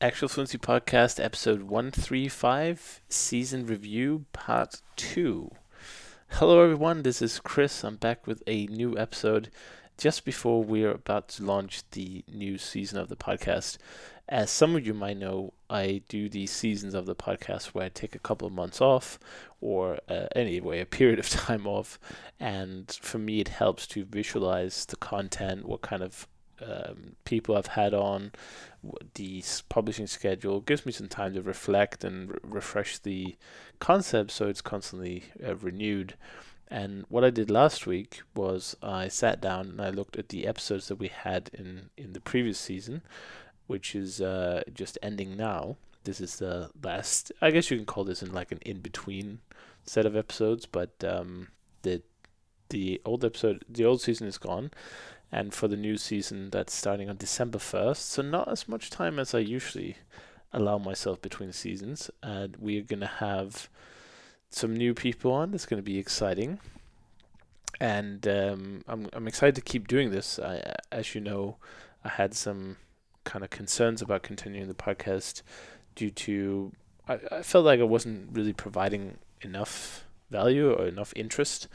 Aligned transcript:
Actual 0.00 0.28
Fluency 0.28 0.58
Podcast, 0.58 1.18
episode 1.18 1.62
135, 1.62 3.00
season 3.08 3.66
review, 3.66 4.26
part 4.32 4.80
2. 4.94 5.50
Hello, 6.28 6.62
everyone. 6.62 7.02
This 7.02 7.20
is 7.20 7.40
Kris. 7.40 7.82
I'm 7.82 7.96
back 7.96 8.24
with 8.24 8.40
a 8.46 8.66
new 8.66 8.96
episode 8.96 9.50
just 9.96 10.24
before 10.24 10.62
we're 10.62 10.92
about 10.92 11.26
to 11.30 11.42
launch 11.42 11.82
the 11.90 12.22
new 12.32 12.58
season 12.58 13.00
of 13.00 13.08
the 13.08 13.16
podcast. 13.16 13.76
As 14.28 14.52
some 14.52 14.76
of 14.76 14.86
you 14.86 14.94
might 14.94 15.16
know, 15.16 15.52
I 15.68 16.02
do 16.08 16.28
these 16.28 16.52
seasons 16.52 16.94
of 16.94 17.06
the 17.06 17.16
podcast 17.16 17.74
where 17.74 17.86
I 17.86 17.88
take 17.88 18.14
a 18.14 18.20
couple 18.20 18.46
of 18.46 18.54
months 18.54 18.80
off 18.80 19.18
or 19.60 19.98
uh, 20.08 20.28
anyway, 20.36 20.78
a 20.78 20.86
period 20.86 21.18
of 21.18 21.28
time 21.28 21.66
off. 21.66 21.98
And 22.38 22.88
for 23.02 23.18
me, 23.18 23.40
it 23.40 23.48
helps 23.48 23.88
to 23.88 24.04
visualize 24.04 24.84
the 24.84 24.94
content, 24.94 25.66
what 25.66 25.82
kind 25.82 26.04
of 26.04 26.28
um, 26.60 27.16
people 27.24 27.56
I've 27.56 27.68
had 27.68 27.94
on, 27.94 28.32
the 29.14 29.42
publishing 29.68 30.06
schedule 30.06 30.60
gives 30.60 30.86
me 30.86 30.92
some 30.92 31.08
time 31.08 31.34
to 31.34 31.42
reflect 31.42 32.04
and 32.04 32.30
re- 32.30 32.38
refresh 32.44 32.98
the 32.98 33.36
concept 33.80 34.30
so 34.30 34.48
it's 34.48 34.60
constantly 34.60 35.24
uh, 35.44 35.56
renewed. 35.56 36.14
And 36.68 37.04
what 37.08 37.24
I 37.24 37.30
did 37.30 37.50
last 37.50 37.86
week 37.86 38.20
was 38.34 38.76
I 38.82 39.08
sat 39.08 39.40
down 39.40 39.68
and 39.70 39.80
I 39.80 39.90
looked 39.90 40.16
at 40.16 40.28
the 40.28 40.46
episodes 40.46 40.88
that 40.88 40.96
we 40.96 41.08
had 41.08 41.50
in, 41.54 41.90
in 41.96 42.12
the 42.12 42.20
previous 42.20 42.58
season, 42.58 43.02
which 43.66 43.94
is 43.94 44.20
uh, 44.20 44.62
just 44.72 44.98
ending 45.02 45.36
now. 45.36 45.76
This 46.04 46.20
is 46.20 46.36
the 46.36 46.70
last, 46.82 47.32
I 47.40 47.50
guess 47.50 47.70
you 47.70 47.76
can 47.76 47.86
call 47.86 48.04
this 48.04 48.22
in 48.22 48.32
like 48.32 48.52
an 48.52 48.58
in 48.64 48.80
between 48.80 49.40
set 49.84 50.06
of 50.06 50.16
episodes, 50.16 50.66
but 50.66 50.92
um, 51.02 51.48
the 51.82 52.02
the 52.70 53.00
old 53.04 53.24
episode, 53.24 53.64
the 53.68 53.84
old 53.84 54.02
season 54.02 54.26
is 54.26 54.36
gone, 54.38 54.70
and 55.30 55.52
for 55.52 55.68
the 55.68 55.76
new 55.76 55.96
season 55.96 56.50
that's 56.50 56.74
starting 56.74 57.10
on 57.10 57.16
December 57.16 57.58
1st. 57.58 57.96
So, 57.96 58.22
not 58.22 58.50
as 58.50 58.68
much 58.68 58.90
time 58.90 59.18
as 59.18 59.34
I 59.34 59.40
usually 59.40 59.96
allow 60.52 60.78
myself 60.78 61.20
between 61.20 61.52
seasons. 61.52 62.10
And 62.22 62.56
we're 62.58 62.82
going 62.82 63.00
to 63.00 63.06
have 63.06 63.68
some 64.50 64.74
new 64.74 64.94
people 64.94 65.32
on. 65.32 65.54
It's 65.54 65.66
going 65.66 65.82
to 65.82 65.84
be 65.84 65.98
exciting. 65.98 66.58
And 67.80 68.26
um, 68.26 68.84
I'm, 68.88 69.08
I'm 69.12 69.28
excited 69.28 69.54
to 69.56 69.60
keep 69.60 69.86
doing 69.86 70.10
this. 70.10 70.38
I, 70.38 70.74
as 70.90 71.14
you 71.14 71.20
know, 71.20 71.56
I 72.04 72.08
had 72.08 72.34
some 72.34 72.76
kind 73.24 73.44
of 73.44 73.50
concerns 73.50 74.00
about 74.00 74.22
continuing 74.22 74.68
the 74.68 74.74
podcast 74.74 75.42
due 75.94 76.10
to 76.10 76.72
I, 77.06 77.18
I 77.30 77.42
felt 77.42 77.64
like 77.64 77.80
I 77.80 77.84
wasn't 77.84 78.30
really 78.32 78.52
providing 78.52 79.18
enough 79.42 80.04
value 80.30 80.72
or 80.72 80.86
enough 80.86 81.12
interest 81.14 81.68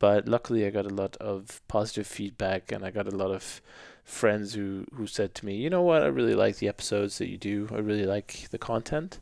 but 0.00 0.26
luckily, 0.26 0.66
I 0.66 0.70
got 0.70 0.86
a 0.86 0.94
lot 0.94 1.16
of 1.18 1.60
positive 1.68 2.08
feedback, 2.08 2.72
and 2.72 2.84
I 2.84 2.90
got 2.90 3.06
a 3.06 3.16
lot 3.16 3.30
of 3.30 3.60
friends 4.02 4.54
who 4.54 4.86
who 4.94 5.06
said 5.06 5.34
to 5.36 5.46
me, 5.46 5.54
you 5.54 5.70
know 5.70 5.82
what, 5.82 6.02
I 6.02 6.06
really 6.06 6.34
like 6.34 6.56
the 6.56 6.68
episodes 6.68 7.18
that 7.18 7.28
you 7.28 7.36
do. 7.36 7.68
I 7.70 7.78
really 7.78 8.06
like 8.06 8.48
the 8.50 8.58
content, 8.58 9.20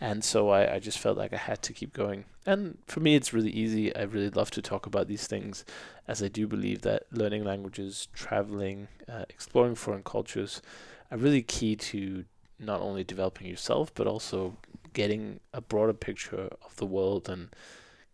and 0.00 0.24
so 0.24 0.48
I, 0.48 0.76
I 0.76 0.78
just 0.78 0.98
felt 0.98 1.18
like 1.18 1.34
I 1.34 1.36
had 1.36 1.60
to 1.62 1.74
keep 1.74 1.92
going. 1.92 2.24
And 2.46 2.78
for 2.86 3.00
me, 3.00 3.16
it's 3.16 3.34
really 3.34 3.50
easy. 3.50 3.94
I 3.94 4.02
really 4.02 4.30
love 4.30 4.50
to 4.52 4.62
talk 4.62 4.86
about 4.86 5.08
these 5.08 5.26
things, 5.26 5.64
as 6.08 6.22
I 6.22 6.28
do 6.28 6.46
believe 6.46 6.82
that 6.82 7.02
learning 7.12 7.44
languages, 7.44 8.08
traveling, 8.14 8.88
uh, 9.08 9.24
exploring 9.28 9.74
foreign 9.74 10.04
cultures, 10.04 10.62
are 11.10 11.18
really 11.18 11.42
key 11.42 11.76
to 11.76 12.24
not 12.58 12.80
only 12.80 13.02
developing 13.02 13.48
yourself 13.48 13.92
but 13.94 14.06
also 14.06 14.56
getting 14.92 15.40
a 15.52 15.60
broader 15.60 15.94
picture 15.94 16.50
of 16.64 16.76
the 16.76 16.86
world 16.86 17.28
and 17.28 17.48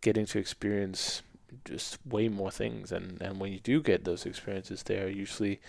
getting 0.01 0.25
to 0.25 0.39
experience 0.39 1.23
just 1.65 1.99
way 2.07 2.29
more 2.29 2.51
things 2.51 2.93
and 2.93 3.21
and 3.21 3.41
when 3.41 3.53
you 3.53 3.61
do 3.61 3.83
get 3.83 4.05
those 4.05 4.27
experiences 4.27 4.83
they 4.85 4.99
are 4.99 5.09
usually 5.09 5.61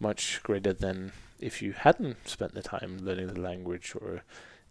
much 0.00 0.42
greater 0.42 0.72
than 0.72 1.12
if 1.40 1.62
you 1.62 1.72
hadn't 1.72 2.28
spent 2.28 2.54
the 2.54 2.62
time 2.62 2.98
learning 2.98 3.28
the 3.28 3.40
language 3.40 3.94
or 4.00 4.22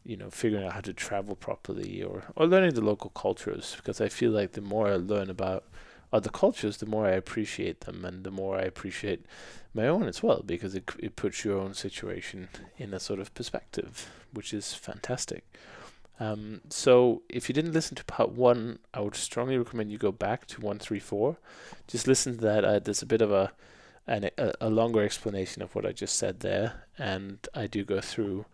you 0.03 0.17
know 0.17 0.30
figuring 0.30 0.66
out 0.66 0.73
how 0.73 0.81
to 0.81 0.93
travel 0.93 1.35
properly 1.35 2.02
or 2.03 2.23
or 2.35 2.47
learning 2.47 2.73
the 2.73 2.81
local 2.81 3.11
cultures 3.11 3.75
because 3.77 4.02
I 4.02 4.09
feel 4.09 4.31
like 4.31 4.53
the 4.53 4.61
more 4.61 4.88
I 4.88 4.95
learn 4.95 5.30
about 5.30 5.63
other 6.11 6.30
cultures 6.30 6.77
the 6.77 6.86
more 6.86 7.05
I 7.05 7.11
appreciate 7.11 7.81
them 7.81 8.03
and 8.03 8.23
the 8.23 8.31
more 8.31 8.58
I 8.58 8.64
appreciate 8.64 9.26
my 9.73 9.87
own 9.87 10.08
as 10.08 10.21
well 10.21 10.43
because 10.45 10.76
it 10.76 10.89
it 10.99 11.15
puts 11.15 11.45
your 11.45 11.59
own 11.59 11.73
situation 11.73 12.49
in 12.77 12.93
a 12.93 12.99
sort 12.99 13.20
of 13.20 13.33
perspective 13.33 14.09
which 14.33 14.53
is 14.53 14.73
fantastic. 14.73 15.43
Um, 16.21 16.61
so 16.70 17.23
if 17.30 17.49
you 17.49 17.54
didn't 17.54 17.73
listen 17.73 17.95
to 17.95 18.04
part 18.05 18.32
one, 18.32 18.77
I 18.93 18.99
would 19.02 19.15
strongly 19.15 19.58
recommend 19.58 19.92
you 19.92 19.98
go 19.98 20.11
back 20.11 20.45
to 20.48 20.61
one 20.61 20.77
three 20.77 20.99
four. 20.99 21.37
Just 21.87 22.08
listen 22.08 22.36
to 22.36 22.42
that. 22.42 22.64
Uh, 22.64 22.80
there's 22.80 23.02
a 23.02 23.08
bit 23.08 23.23
of 23.23 23.32
a, 23.32 23.52
an, 24.05 24.30
a 24.37 24.54
a 24.61 24.70
longer 24.70 25.02
explanation 25.02 25.64
of 25.64 25.73
what 25.73 25.86
I 25.86 25.92
just 25.92 26.15
said 26.15 26.42
there, 26.42 26.86
and 26.98 27.39
I 27.55 27.65
do 27.65 27.83
go 27.83 28.02
through 28.02 28.45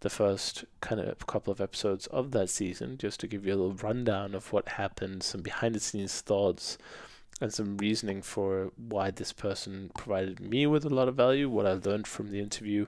the 0.00 0.08
first 0.08 0.64
kind 0.80 0.98
of 0.98 1.26
couple 1.26 1.52
of 1.52 1.60
episodes 1.60 2.06
of 2.06 2.30
that 2.30 2.48
season 2.48 2.96
just 2.96 3.20
to 3.20 3.26
give 3.26 3.44
you 3.44 3.52
a 3.52 3.60
little 3.60 3.74
rundown 3.74 4.34
of 4.34 4.50
what 4.50 4.66
happened, 4.70 5.22
some 5.22 5.42
behind 5.42 5.74
the 5.74 5.80
scenes 5.80 6.22
thoughts, 6.22 6.78
and 7.38 7.52
some 7.52 7.76
reasoning 7.76 8.22
for 8.22 8.72
why 8.76 9.10
this 9.10 9.34
person 9.34 9.90
provided 9.94 10.40
me 10.40 10.66
with 10.66 10.86
a 10.86 10.94
lot 10.94 11.08
of 11.08 11.16
value, 11.16 11.50
what 11.50 11.66
I 11.66 11.74
learned 11.74 12.06
from 12.06 12.30
the 12.30 12.40
interview, 12.40 12.86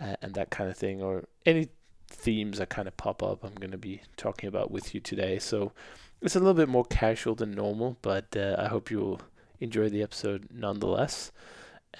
uh, 0.00 0.14
and 0.22 0.34
that 0.34 0.50
kind 0.50 0.70
of 0.70 0.76
thing, 0.76 1.02
or 1.02 1.24
any 1.44 1.68
themes 2.08 2.58
that 2.58 2.68
kind 2.68 2.88
of 2.88 2.96
pop 2.96 3.22
up 3.22 3.44
I'm 3.44 3.54
going 3.54 3.72
to 3.72 3.78
be 3.78 4.02
talking 4.16 4.48
about 4.48 4.70
with 4.70 4.94
you 4.94 5.00
today. 5.00 5.38
So 5.38 5.72
it's 6.20 6.36
a 6.36 6.40
little 6.40 6.54
bit 6.54 6.68
more 6.68 6.84
casual 6.84 7.34
than 7.34 7.52
normal, 7.52 7.96
but 8.02 8.36
uh, 8.36 8.56
I 8.58 8.68
hope 8.68 8.90
you'll 8.90 9.20
enjoy 9.60 9.88
the 9.88 10.02
episode 10.02 10.48
nonetheless. 10.52 11.32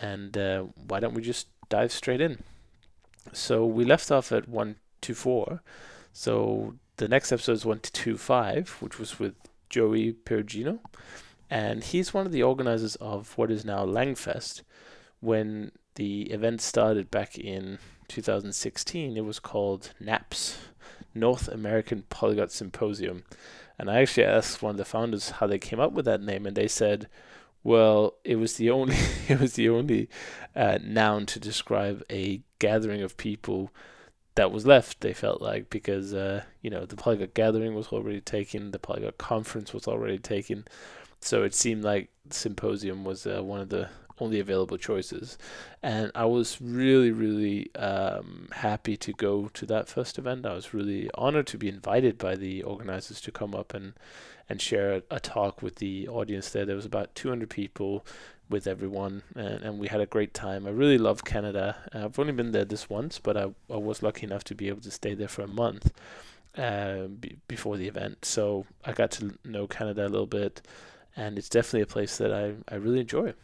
And 0.00 0.36
uh, 0.36 0.66
why 0.86 1.00
don't 1.00 1.14
we 1.14 1.22
just 1.22 1.48
dive 1.68 1.92
straight 1.92 2.20
in? 2.20 2.42
So 3.32 3.64
we 3.64 3.84
left 3.84 4.10
off 4.10 4.32
at 4.32 4.48
124. 4.48 5.62
So 6.12 6.74
the 6.96 7.08
next 7.08 7.32
episode 7.32 7.52
is 7.52 7.64
125, 7.64 8.76
which 8.80 8.98
was 8.98 9.18
with 9.18 9.34
Joey 9.68 10.12
Perugino. 10.12 10.78
And 11.50 11.84
he's 11.84 12.12
one 12.12 12.26
of 12.26 12.32
the 12.32 12.42
organizers 12.42 12.96
of 12.96 13.36
what 13.36 13.50
is 13.50 13.64
now 13.64 13.84
Langfest. 13.84 14.62
When 15.20 15.72
the 15.96 16.22
event 16.30 16.62
started 16.62 17.10
back 17.10 17.36
in 17.38 17.78
2016, 18.08 19.16
it 19.16 19.24
was 19.24 19.38
called 19.38 19.92
NAPS, 20.00 20.58
North 21.14 21.48
American 21.48 22.04
Polyglot 22.08 22.52
Symposium. 22.52 23.24
And 23.78 23.90
I 23.90 24.00
actually 24.00 24.24
asked 24.24 24.62
one 24.62 24.72
of 24.72 24.76
the 24.76 24.84
founders 24.84 25.30
how 25.30 25.46
they 25.46 25.58
came 25.58 25.80
up 25.80 25.92
with 25.92 26.04
that 26.04 26.22
name, 26.22 26.46
and 26.46 26.56
they 26.56 26.68
said, 26.68 27.08
well, 27.62 28.14
it 28.24 28.36
was 28.36 28.56
the 28.56 28.70
only 28.70 28.96
it 29.28 29.40
was 29.40 29.54
the 29.54 29.68
only 29.68 30.08
uh, 30.54 30.78
noun 30.82 31.26
to 31.26 31.40
describe 31.40 32.02
a 32.10 32.40
gathering 32.58 33.02
of 33.02 33.16
people 33.16 33.70
that 34.36 34.52
was 34.52 34.66
left. 34.66 35.00
They 35.00 35.12
felt 35.12 35.42
like 35.42 35.68
because 35.68 36.14
uh, 36.14 36.44
you 36.62 36.70
know 36.70 36.86
the 36.86 36.96
polyglot 36.96 37.34
gathering 37.34 37.74
was 37.74 37.88
already 37.88 38.20
taken, 38.20 38.70
the 38.70 38.78
polyglot 38.78 39.18
conference 39.18 39.74
was 39.74 39.88
already 39.88 40.18
taken, 40.18 40.64
so 41.20 41.42
it 41.42 41.54
seemed 41.54 41.82
like 41.82 42.10
symposium 42.30 43.04
was 43.04 43.26
uh, 43.26 43.42
one 43.42 43.60
of 43.60 43.68
the 43.68 43.88
only 44.18 44.40
available 44.40 44.76
choices. 44.76 45.38
And 45.82 46.10
I 46.14 46.24
was 46.24 46.60
really, 46.60 47.10
really 47.10 47.74
um, 47.76 48.48
happy 48.52 48.96
to 48.96 49.12
go 49.12 49.48
to 49.54 49.66
that 49.66 49.88
first 49.88 50.18
event. 50.18 50.46
I 50.46 50.54
was 50.54 50.74
really 50.74 51.10
honored 51.14 51.46
to 51.48 51.58
be 51.58 51.68
invited 51.68 52.18
by 52.18 52.36
the 52.36 52.62
organizers 52.62 53.20
to 53.22 53.30
come 53.30 53.54
up 53.54 53.74
and, 53.74 53.94
and 54.48 54.60
share 54.60 55.02
a, 55.10 55.20
talk 55.20 55.62
with 55.62 55.76
the 55.76 56.08
audience 56.08 56.50
there. 56.50 56.64
There 56.64 56.76
was 56.76 56.86
about 56.86 57.14
200 57.14 57.50
people 57.50 58.04
with 58.48 58.66
everyone, 58.66 59.22
and, 59.34 59.62
and 59.62 59.78
we 59.78 59.88
had 59.88 60.00
a 60.00 60.06
great 60.06 60.32
time. 60.32 60.66
I 60.66 60.70
really 60.70 60.98
love 60.98 61.24
Canada. 61.24 61.76
I've 61.92 62.18
only 62.18 62.32
been 62.32 62.52
there 62.52 62.64
this 62.64 62.88
once, 62.88 63.18
but 63.18 63.36
I, 63.36 63.52
I 63.68 63.76
was 63.76 64.02
lucky 64.02 64.24
enough 64.24 64.44
to 64.44 64.54
be 64.54 64.68
able 64.68 64.82
to 64.82 64.90
stay 64.90 65.14
there 65.14 65.28
for 65.28 65.42
a 65.42 65.48
month 65.48 65.92
uh, 66.56 67.08
b- 67.08 67.36
before 67.48 67.76
the 67.76 67.88
event. 67.88 68.24
So 68.24 68.66
I 68.84 68.92
got 68.92 69.10
to 69.12 69.34
know 69.44 69.66
Canada 69.66 70.06
a 70.06 70.08
little 70.08 70.26
bit, 70.26 70.62
and 71.16 71.38
it's 71.38 71.48
definitely 71.48 71.82
a 71.82 71.86
place 71.86 72.18
that 72.18 72.32
I, 72.32 72.54
I 72.72 72.76
really 72.76 73.00
enjoy. 73.00 73.34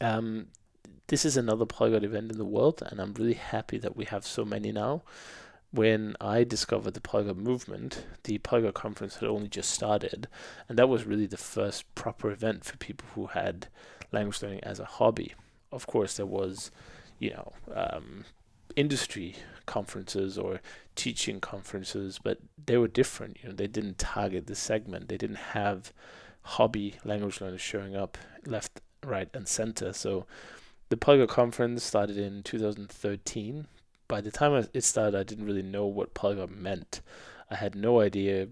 Um, 0.00 0.48
this 1.08 1.24
is 1.24 1.36
another 1.36 1.64
polyglot 1.64 2.04
event 2.04 2.30
in 2.30 2.38
the 2.38 2.44
world, 2.44 2.82
and 2.84 3.00
I'm 3.00 3.14
really 3.14 3.34
happy 3.34 3.78
that 3.78 3.96
we 3.96 4.04
have 4.06 4.26
so 4.26 4.44
many 4.44 4.72
now. 4.72 5.02
When 5.70 6.16
I 6.20 6.44
discovered 6.44 6.94
the 6.94 7.00
polyglot 7.00 7.36
movement, 7.36 8.06
the 8.24 8.38
polyglot 8.38 8.74
conference 8.74 9.16
had 9.16 9.28
only 9.28 9.48
just 9.48 9.70
started, 9.70 10.28
and 10.68 10.78
that 10.78 10.88
was 10.88 11.04
really 11.04 11.26
the 11.26 11.36
first 11.36 11.92
proper 11.94 12.30
event 12.30 12.64
for 12.64 12.76
people 12.76 13.08
who 13.14 13.26
had 13.26 13.68
language 14.12 14.42
learning 14.42 14.64
as 14.64 14.80
a 14.80 14.84
hobby. 14.84 15.34
Of 15.72 15.86
course, 15.86 16.16
there 16.16 16.26
was, 16.26 16.70
you 17.18 17.30
know, 17.30 17.52
um, 17.74 18.24
industry 18.76 19.36
conferences 19.66 20.38
or 20.38 20.60
teaching 20.94 21.40
conferences, 21.40 22.18
but 22.22 22.38
they 22.66 22.76
were 22.76 22.88
different. 22.88 23.38
You 23.42 23.50
know, 23.50 23.54
they 23.54 23.66
didn't 23.66 23.98
target 23.98 24.46
this 24.46 24.58
segment. 24.58 25.08
They 25.08 25.18
didn't 25.18 25.36
have 25.36 25.92
hobby 26.42 26.94
language 27.04 27.40
learners 27.40 27.60
showing 27.60 27.94
up 27.94 28.16
left 28.46 28.80
right 29.04 29.28
and 29.34 29.48
center. 29.48 29.92
So 29.92 30.26
the 30.88 30.96
Polyglot 30.96 31.28
conference 31.28 31.84
started 31.84 32.18
in 32.18 32.42
2013. 32.42 33.66
By 34.06 34.20
the 34.20 34.30
time 34.30 34.68
it 34.72 34.84
started, 34.84 35.18
I 35.18 35.22
didn't 35.22 35.46
really 35.46 35.62
know 35.62 35.86
what 35.86 36.14
Polyglot 36.14 36.50
meant. 36.50 37.00
I 37.50 37.56
had 37.56 37.74
no 37.74 38.00
idea 38.00 38.48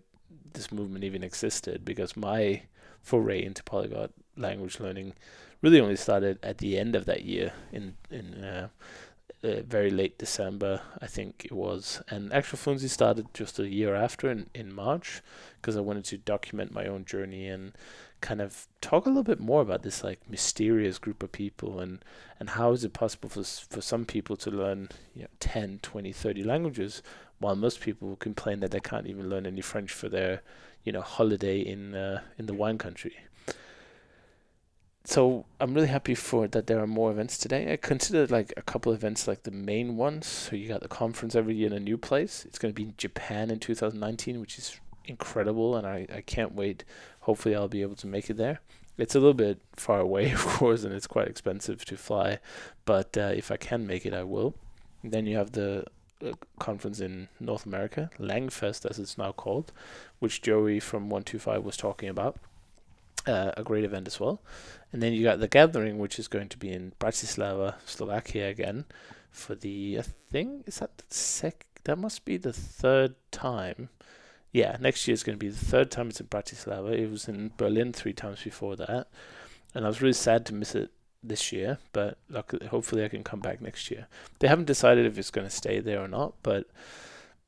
this 0.53 0.73
movement 0.73 1.05
even 1.05 1.23
existed 1.23 1.85
because 1.85 2.17
my 2.17 2.63
foray 3.03 3.45
into 3.45 3.63
Polyglot 3.63 4.11
language 4.37 4.81
learning 4.81 5.15
really 5.63 5.81
only 5.81 5.97
started 5.97 6.39
at 6.43 6.59
the 6.59 6.79
end 6.79 6.95
of 6.95 7.07
that 7.07 7.25
year 7.25 7.53
in 7.73 7.95
in 8.11 8.45
uh, 8.45 8.69
uh, 9.45 9.63
very 9.67 9.91
late 9.91 10.19
December, 10.19 10.81
I 11.01 11.07
think 11.07 11.45
it 11.45 11.53
was. 11.53 12.03
And 12.09 12.33
actual 12.33 12.59
fluency 12.59 12.89
started 12.89 13.27
just 13.35 13.59
a 13.59 13.69
year 13.69 13.95
after 13.95 14.31
in, 14.31 14.49
in 14.55 14.75
March 14.75 15.23
because 15.61 15.77
I 15.77 15.81
wanted 15.81 16.05
to 16.07 16.19
document 16.19 16.73
my 16.73 16.87
own 16.87 17.05
journey 17.05 17.47
and 17.47 17.73
kind 18.27 18.41
of 18.41 18.67
talk 18.81 19.07
a 19.07 19.09
little 19.09 19.23
bit 19.23 19.39
more 19.39 19.63
about 19.63 19.85
this 19.85 20.03
like 20.03 20.19
mysterious 20.29 20.99
group 20.99 21.23
of 21.23 21.31
people 21.31 21.79
and 21.79 22.05
and 22.41 22.51
how 22.51 22.73
is 22.73 22.83
it 22.83 22.93
possible 22.93 23.29
for 23.29 23.45
for 23.45 23.81
some 23.81 24.05
people 24.05 24.37
to 24.37 24.51
learn 24.51 24.89
you 25.15 25.23
know 25.23 25.29
10 25.39 25.79
20 25.81 26.13
30 26.13 26.43
languages 26.43 27.05
while 27.39 27.55
most 27.55 27.81
people 27.81 28.17
complain 28.17 28.59
that 28.59 28.73
they 28.73 28.81
can't 28.81 29.07
even 29.07 29.31
learn 29.31 29.47
any 29.47 29.61
french 29.61 29.93
for 29.93 30.09
their 30.09 30.43
you 30.83 30.91
know 30.91 31.03
holiday 31.03 31.61
in 31.61 31.95
uh, 31.95 32.21
in 32.37 32.47
the 32.47 32.55
wine 32.55 32.79
country 32.79 33.15
so 35.05 35.47
I'm 35.61 35.73
really 35.73 35.87
happy 35.87 36.17
for 36.17 36.49
that 36.49 36.67
there 36.67 36.81
are 36.81 36.87
more 36.89 37.13
events 37.13 37.39
today. 37.39 37.73
I 37.73 37.77
consider 37.77 38.27
like 38.27 38.53
a 38.57 38.63
couple 38.63 38.93
events 38.93 39.29
like 39.29 39.45
the 39.45 39.53
main 39.53 39.97
ones. 39.97 40.27
So 40.27 40.57
you 40.57 40.67
got 40.67 40.81
the 40.81 40.89
conference 40.89 41.37
every 41.37 41.55
year 41.55 41.69
in 41.69 41.73
a 41.73 41.79
new 41.79 41.97
place. 41.97 42.45
It's 42.45 42.59
going 42.59 42.75
to 42.75 42.77
be 42.77 42.89
in 42.89 42.95
Japan 42.97 43.53
in 43.53 43.61
2019, 43.61 44.41
which 44.41 44.59
is 44.59 44.81
incredible, 45.09 45.77
and 45.77 45.87
I, 45.87 46.07
I 46.15 46.21
can't 46.21 46.55
wait. 46.55 46.85
Hopefully, 47.27 47.57
I'll 47.57 47.69
be 47.69 47.83
able 47.83 47.97
to 47.97 48.07
make 48.07 48.31
it 48.31 48.37
there. 48.37 48.61
It's 48.97 49.17
a 49.17 49.19
little 49.19 49.35
bit 49.35 49.61
far 49.75 49.99
away, 49.99 50.31
of 50.39 50.47
course, 50.47 50.85
and 50.85 50.95
it's 50.95 51.09
quite 51.09 51.27
expensive 51.27 51.85
to 51.87 51.97
fly, 51.97 52.39
but 52.85 53.19
uh, 53.19 53.33
if 53.35 53.51
I 53.51 53.57
can 53.57 53.85
make 53.85 54.07
it, 54.07 54.15
I 54.15 54.23
will. 54.23 54.55
And 55.03 55.13
then 55.13 55.27
you 55.27 55.37
have 55.37 55.53
the 55.53 55.85
uh, 56.25 56.33
conference 56.61 57.01
in 57.01 57.29
North 57.41 57.67
America, 57.67 58.11
Langfest 58.21 58.89
as 58.89 59.01
it's 59.01 59.19
now 59.19 59.33
called, 59.33 59.73
which 60.21 60.41
Joey 60.41 60.79
from 60.79 61.11
125 61.11 61.65
was 61.65 61.77
talking 61.77 62.09
about 62.09 62.37
uh, 63.27 63.51
a 63.57 63.65
great 63.65 63.85
event 63.85 64.07
as 64.07 64.21
well. 64.21 64.41
And 64.93 65.03
then 65.03 65.13
you 65.13 65.25
got 65.25 65.41
the 65.41 65.49
gathering, 65.49 65.99
which 65.99 66.21
is 66.21 66.29
going 66.29 66.49
to 66.51 66.57
be 66.57 66.71
in 66.73 66.93
Bratislava, 67.01 67.75
Slovakia 67.85 68.49
again, 68.49 68.85
for 69.31 69.55
the 69.55 69.99
I 69.99 70.03
think 70.31 70.69
is 70.69 70.79
that 70.79 70.97
the 70.97 71.05
sec 71.11 71.67
that 71.85 71.99
must 71.99 72.25
be 72.25 72.37
the 72.37 72.53
third 72.53 73.15
time. 73.31 73.91
Yeah, 74.53 74.77
next 74.81 75.07
year 75.07 75.13
is 75.13 75.23
going 75.23 75.39
to 75.39 75.45
be 75.45 75.51
the 75.51 75.65
third 75.65 75.91
time 75.91 76.09
it's 76.09 76.21
in 76.21 76.27
Bratislava. 76.27 76.93
It 76.93 77.11
was 77.11 77.29
in 77.29 77.51
Berlin 77.57 77.93
three 77.93 78.13
times 78.13 78.43
before 78.43 78.77
that, 78.77 79.09
and 79.75 79.85
I 79.85 79.89
was 79.89 80.01
really 80.01 80.15
sad 80.15 80.47
to 80.47 80.55
miss 80.55 80.75
it 80.75 80.91
this 81.23 81.53
year. 81.53 81.79
But 81.93 82.19
luckily, 82.29 82.67
hopefully, 82.67 83.05
I 83.05 83.09
can 83.09 83.25
come 83.25 83.41
back 83.41 83.61
next 83.61 83.91
year. 83.91 84.07
They 84.39 84.49
haven't 84.49 84.67
decided 84.67 85.07
if 85.07 85.19
it's 85.19 85.31
going 85.31 85.47
to 85.47 85.55
stay 85.55 85.81
there 85.81 86.01
or 86.03 86.09
not. 86.09 86.35
But 86.43 86.69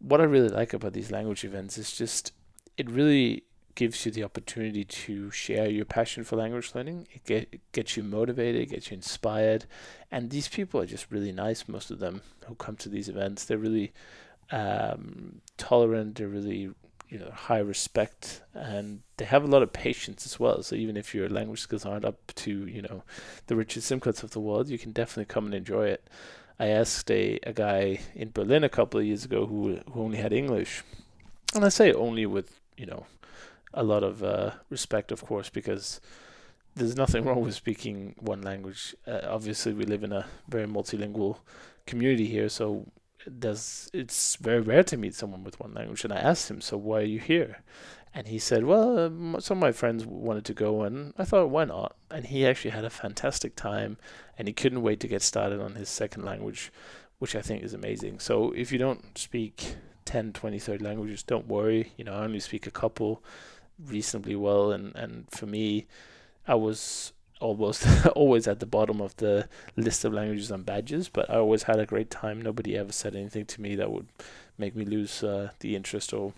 what 0.01 0.21
I 0.21 0.25
really 0.25 0.49
like 0.49 0.73
about 0.73 0.93
these 0.93 1.11
language 1.11 1.45
events 1.45 1.79
is 1.79 1.97
just 1.97 2.33
it 2.77 2.91
really 2.91 3.45
gives 3.79 4.05
you 4.05 4.11
the 4.11 4.25
opportunity 4.25 4.85
to 4.85 5.31
share 5.31 5.69
your 5.69 5.85
passion 5.85 6.25
for 6.25 6.35
language 6.35 6.73
learning. 6.75 7.07
It, 7.15 7.25
get, 7.25 7.49
it 7.53 7.61
gets 7.71 7.97
you 7.97 8.03
motivated, 8.03 8.61
it 8.61 8.71
gets 8.71 8.91
you 8.91 8.97
inspired. 8.97 9.67
And 10.11 10.31
these 10.31 10.49
people 10.49 10.81
are 10.81 10.87
just 10.87 11.13
really 11.13 11.31
nice, 11.31 11.69
most 11.69 11.93
of 11.93 12.01
them 12.01 12.23
who 12.47 12.57
come 12.57 12.75
to 12.77 12.89
these 12.89 13.09
events. 13.09 13.45
They're 13.45 13.57
really 13.57 13.93
um, 14.51 15.43
tolerant, 15.59 16.17
they're 16.17 16.27
really 16.27 16.71
you 17.09 17.19
know 17.19 17.31
high 17.31 17.59
respect 17.59 18.43
and 18.55 19.01
they 19.17 19.25
have 19.25 19.43
a 19.43 19.47
lot 19.47 19.63
of 19.63 19.73
patience 19.73 20.27
as 20.27 20.39
well 20.39 20.63
so 20.63 20.75
even 20.75 20.97
if 20.97 21.15
your 21.15 21.29
language 21.29 21.61
skills 21.61 21.87
aren't 21.87 22.05
up 22.05 22.33
to 22.35 22.67
you 22.67 22.83
know 22.83 23.03
the 23.47 23.57
Richard 23.57 23.83
Simcotts 23.83 24.23
of 24.23 24.31
the 24.33 24.41
world 24.41 24.69
you 24.69 24.79
can 24.79 24.93
definitely 24.93 25.25
come 25.25 25.47
and 25.47 25.55
enjoy 25.55 25.87
it 25.87 26.07
i 26.61 26.67
asked 26.67 27.11
a, 27.11 27.39
a 27.45 27.53
guy 27.53 28.01
in 28.15 28.31
berlin 28.31 28.65
a 28.65 28.69
couple 28.69 29.01
of 29.01 29.07
years 29.07 29.25
ago 29.25 29.47
who 29.47 29.79
who 29.93 30.03
only 30.03 30.19
had 30.19 30.33
english 30.33 30.83
and 31.55 31.65
i 31.65 31.69
say 31.69 31.93
only 31.93 32.27
with 32.27 32.61
you 32.77 32.85
know 32.85 33.07
a 33.75 33.83
lot 33.83 34.03
of 34.03 34.23
uh, 34.23 34.53
respect, 34.71 35.13
of 35.13 35.25
course, 35.25 35.49
because 35.49 36.01
there's 36.75 36.97
nothing 36.97 37.25
wrong 37.27 37.43
with 37.43 37.55
speaking 37.55 38.15
one 38.19 38.43
language. 38.43 38.95
Uh, 39.07 39.21
obviously, 39.25 39.73
we 39.73 39.85
live 39.85 40.05
in 40.05 40.13
a 40.13 40.27
very 40.49 40.67
multilingual 40.67 41.39
community 41.87 42.27
here, 42.27 42.49
so 42.49 42.87
there's 43.31 43.91
it's 43.93 44.37
very 44.37 44.61
rare 44.61 44.83
to 44.85 44.97
meet 44.97 45.15
someone 45.15 45.45
with 45.45 45.61
one 45.61 45.75
language. 45.75 46.05
And 46.05 46.13
I 46.13 46.19
asked 46.19 46.51
him, 46.51 46.61
"So 46.61 46.77
why 46.77 47.01
are 47.01 47.03
you 47.03 47.21
here?" 47.21 47.63
And 48.15 48.29
he 48.29 48.39
said, 48.39 48.65
"Well, 48.65 48.99
um, 48.99 49.37
some 49.41 49.59
of 49.59 49.63
my 49.63 49.73
friends 49.73 50.07
wanted 50.07 50.45
to 50.47 50.55
go, 50.55 50.83
and 50.83 51.13
I 51.19 51.25
thought, 51.25 51.51
why 51.51 51.65
not?" 51.65 51.97
And 52.11 52.27
he 52.27 52.47
actually 52.47 52.71
had 52.73 52.85
a 52.85 52.91
fantastic 52.91 53.55
time, 53.57 53.99
and 54.39 54.49
he 54.49 54.55
couldn't 54.55 54.83
wait 54.83 55.01
to 55.01 55.09
get 55.09 55.23
started 55.23 55.61
on 55.61 55.75
his 55.75 55.89
second 55.89 56.25
language, 56.25 56.73
which 57.19 57.37
I 57.37 57.43
think 57.43 57.63
is 57.63 57.75
amazing. 57.75 58.19
So 58.21 58.53
if 58.53 58.73
you 58.73 58.79
don't 58.79 59.17
speak 59.19 59.77
10, 60.05 60.33
20, 60.33 60.59
30 60.59 60.85
languages, 60.85 61.23
don't 61.23 61.49
worry. 61.49 61.93
You 61.97 62.05
know, 62.05 62.15
I 62.15 62.25
only 62.25 62.41
speak 62.41 62.67
a 62.67 62.71
couple 62.71 63.23
reasonably 63.79 64.37
well, 64.37 64.73
and 64.73 64.95
and 64.97 65.31
for 65.31 65.47
me, 65.47 65.87
I 66.47 66.55
was 66.55 67.13
almost 67.41 67.87
always 68.15 68.47
at 68.49 68.61
the 68.61 68.67
bottom 68.67 69.01
of 69.01 69.17
the 69.17 69.49
list 69.77 70.05
of 70.05 70.13
languages 70.13 70.51
and 70.51 70.65
badges, 70.65 71.09
but 71.09 71.29
I 71.31 71.37
always 71.37 71.65
had 71.65 71.79
a 71.79 71.87
great 71.87 72.11
time. 72.11 72.41
Nobody 72.43 72.77
ever 72.77 72.93
said 72.93 73.15
anything 73.15 73.47
to 73.47 73.61
me 73.61 73.75
that 73.77 73.91
would 73.91 74.09
make 74.57 74.75
me 74.75 74.85
lose 74.85 75.23
uh, 75.23 75.51
the 75.61 75.77
interest 75.77 76.13
or 76.13 76.33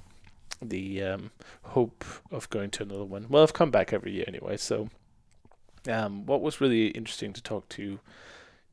the 0.63 1.03
um, 1.03 1.31
hope 1.63 2.05
of 2.31 2.51
going 2.51 2.71
to 2.71 2.83
another 2.83 3.05
one. 3.05 3.27
Well, 3.29 3.43
I've 3.43 3.55
come 3.55 3.71
back 3.71 3.93
every 3.93 4.13
year 4.13 4.25
anyway, 4.29 4.57
so 4.57 4.89
um, 5.89 6.27
what 6.27 6.43
was 6.43 6.61
really 6.61 6.89
interesting 6.89 7.33
to 7.33 7.43
talk 7.43 7.69
to 7.71 8.01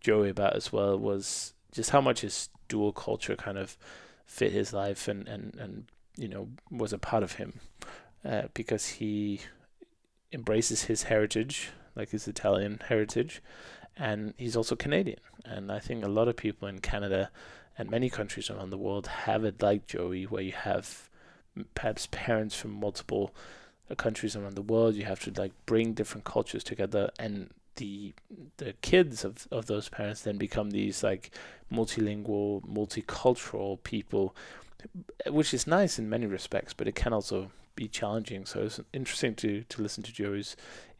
Joey 0.02 0.30
about 0.30 0.56
as 0.56 0.72
well 0.72 0.98
was 0.98 1.54
just 1.72 1.92
how 1.92 2.02
much 2.02 2.22
his 2.22 2.50
dual 2.68 2.92
culture 2.92 3.36
kind 3.36 3.58
of 3.58 3.78
fit 4.26 4.52
his 4.52 4.74
life 4.74 5.08
and, 5.08 5.28
and, 5.28 5.56
and 5.56 5.86
you 6.18 6.28
know 6.28 6.50
was 6.70 6.92
a 6.92 6.98
part 6.98 7.24
of 7.24 7.34
him 7.34 7.60
uh, 8.26 8.44
because 8.54 8.88
he 8.88 9.42
embraces 10.34 10.84
his 10.84 11.04
heritage, 11.04 11.70
like 11.98 12.12
his 12.12 12.28
Italian 12.28 12.80
heritage, 12.88 13.42
and 13.98 14.34
he's 14.38 14.56
also 14.56 14.76
Canadian. 14.76 15.20
And 15.44 15.72
I 15.72 15.80
think 15.80 16.04
a 16.04 16.10
lot 16.10 16.28
of 16.28 16.36
people 16.36 16.68
in 16.68 16.80
Canada 16.80 17.32
and 17.78 17.90
many 17.90 18.10
countries 18.10 18.50
around 18.50 18.70
the 18.70 18.78
world 18.78 19.08
have 19.08 19.44
it 19.44 19.62
like 19.62 19.88
Joey, 19.88 20.24
where 20.26 20.44
you 20.44 20.52
have 20.52 21.10
perhaps 21.76 22.08
parents 22.12 22.56
from 22.56 22.72
multiple 22.72 23.34
countries 23.98 24.36
around 24.36 24.56
the 24.56 24.62
world. 24.62 24.96
You 24.96 25.06
have 25.06 25.22
to 25.22 25.32
like 25.36 25.54
bring 25.66 25.94
different 25.94 26.26
cultures 26.26 26.64
together, 26.64 27.10
and 27.20 27.50
the 27.76 28.14
the 28.58 28.74
kids 28.82 29.24
of, 29.24 29.48
of 29.52 29.68
those 29.68 29.90
parents 29.90 30.22
then 30.22 30.38
become 30.38 30.72
these 30.72 31.04
like 31.04 31.32
multilingual, 31.72 32.66
multicultural 32.66 33.82
people, 33.84 34.36
which 35.28 35.54
is 35.54 35.68
nice 35.68 35.98
in 35.98 36.10
many 36.10 36.26
respects, 36.26 36.74
but 36.74 36.88
it 36.88 36.96
can 36.96 37.14
also 37.14 37.52
be 37.76 37.88
challenging. 37.88 38.46
So 38.46 38.62
it's 38.62 38.80
interesting 38.92 39.36
to 39.36 39.64
to 39.64 39.82
listen 39.82 40.04
to 40.04 40.12
Joe's 40.12 40.56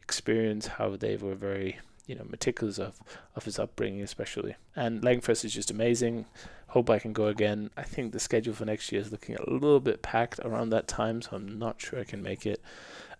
experience, 0.08 0.66
how 0.78 0.96
they 0.96 1.16
were 1.16 1.34
very 1.34 1.78
you 2.08 2.14
know 2.14 2.26
meticulous 2.28 2.78
of 2.78 2.94
of 3.36 3.44
his 3.44 3.58
upbringing, 3.58 4.02
especially. 4.02 4.56
And 4.74 5.02
Langfest 5.02 5.44
is 5.44 5.54
just 5.54 5.70
amazing. 5.70 6.24
Hope 6.68 6.90
I 6.90 6.98
can 6.98 7.12
go 7.12 7.26
again. 7.26 7.70
I 7.76 7.82
think 7.82 8.12
the 8.12 8.20
schedule 8.20 8.54
for 8.54 8.64
next 8.64 8.90
year 8.90 9.00
is 9.00 9.12
looking 9.12 9.36
a 9.36 9.50
little 9.50 9.80
bit 9.80 10.02
packed 10.02 10.40
around 10.40 10.70
that 10.70 10.88
time, 10.88 11.22
so 11.22 11.30
I'm 11.32 11.58
not 11.58 11.80
sure 11.80 12.00
I 12.00 12.04
can 12.04 12.22
make 12.22 12.46
it. 12.46 12.60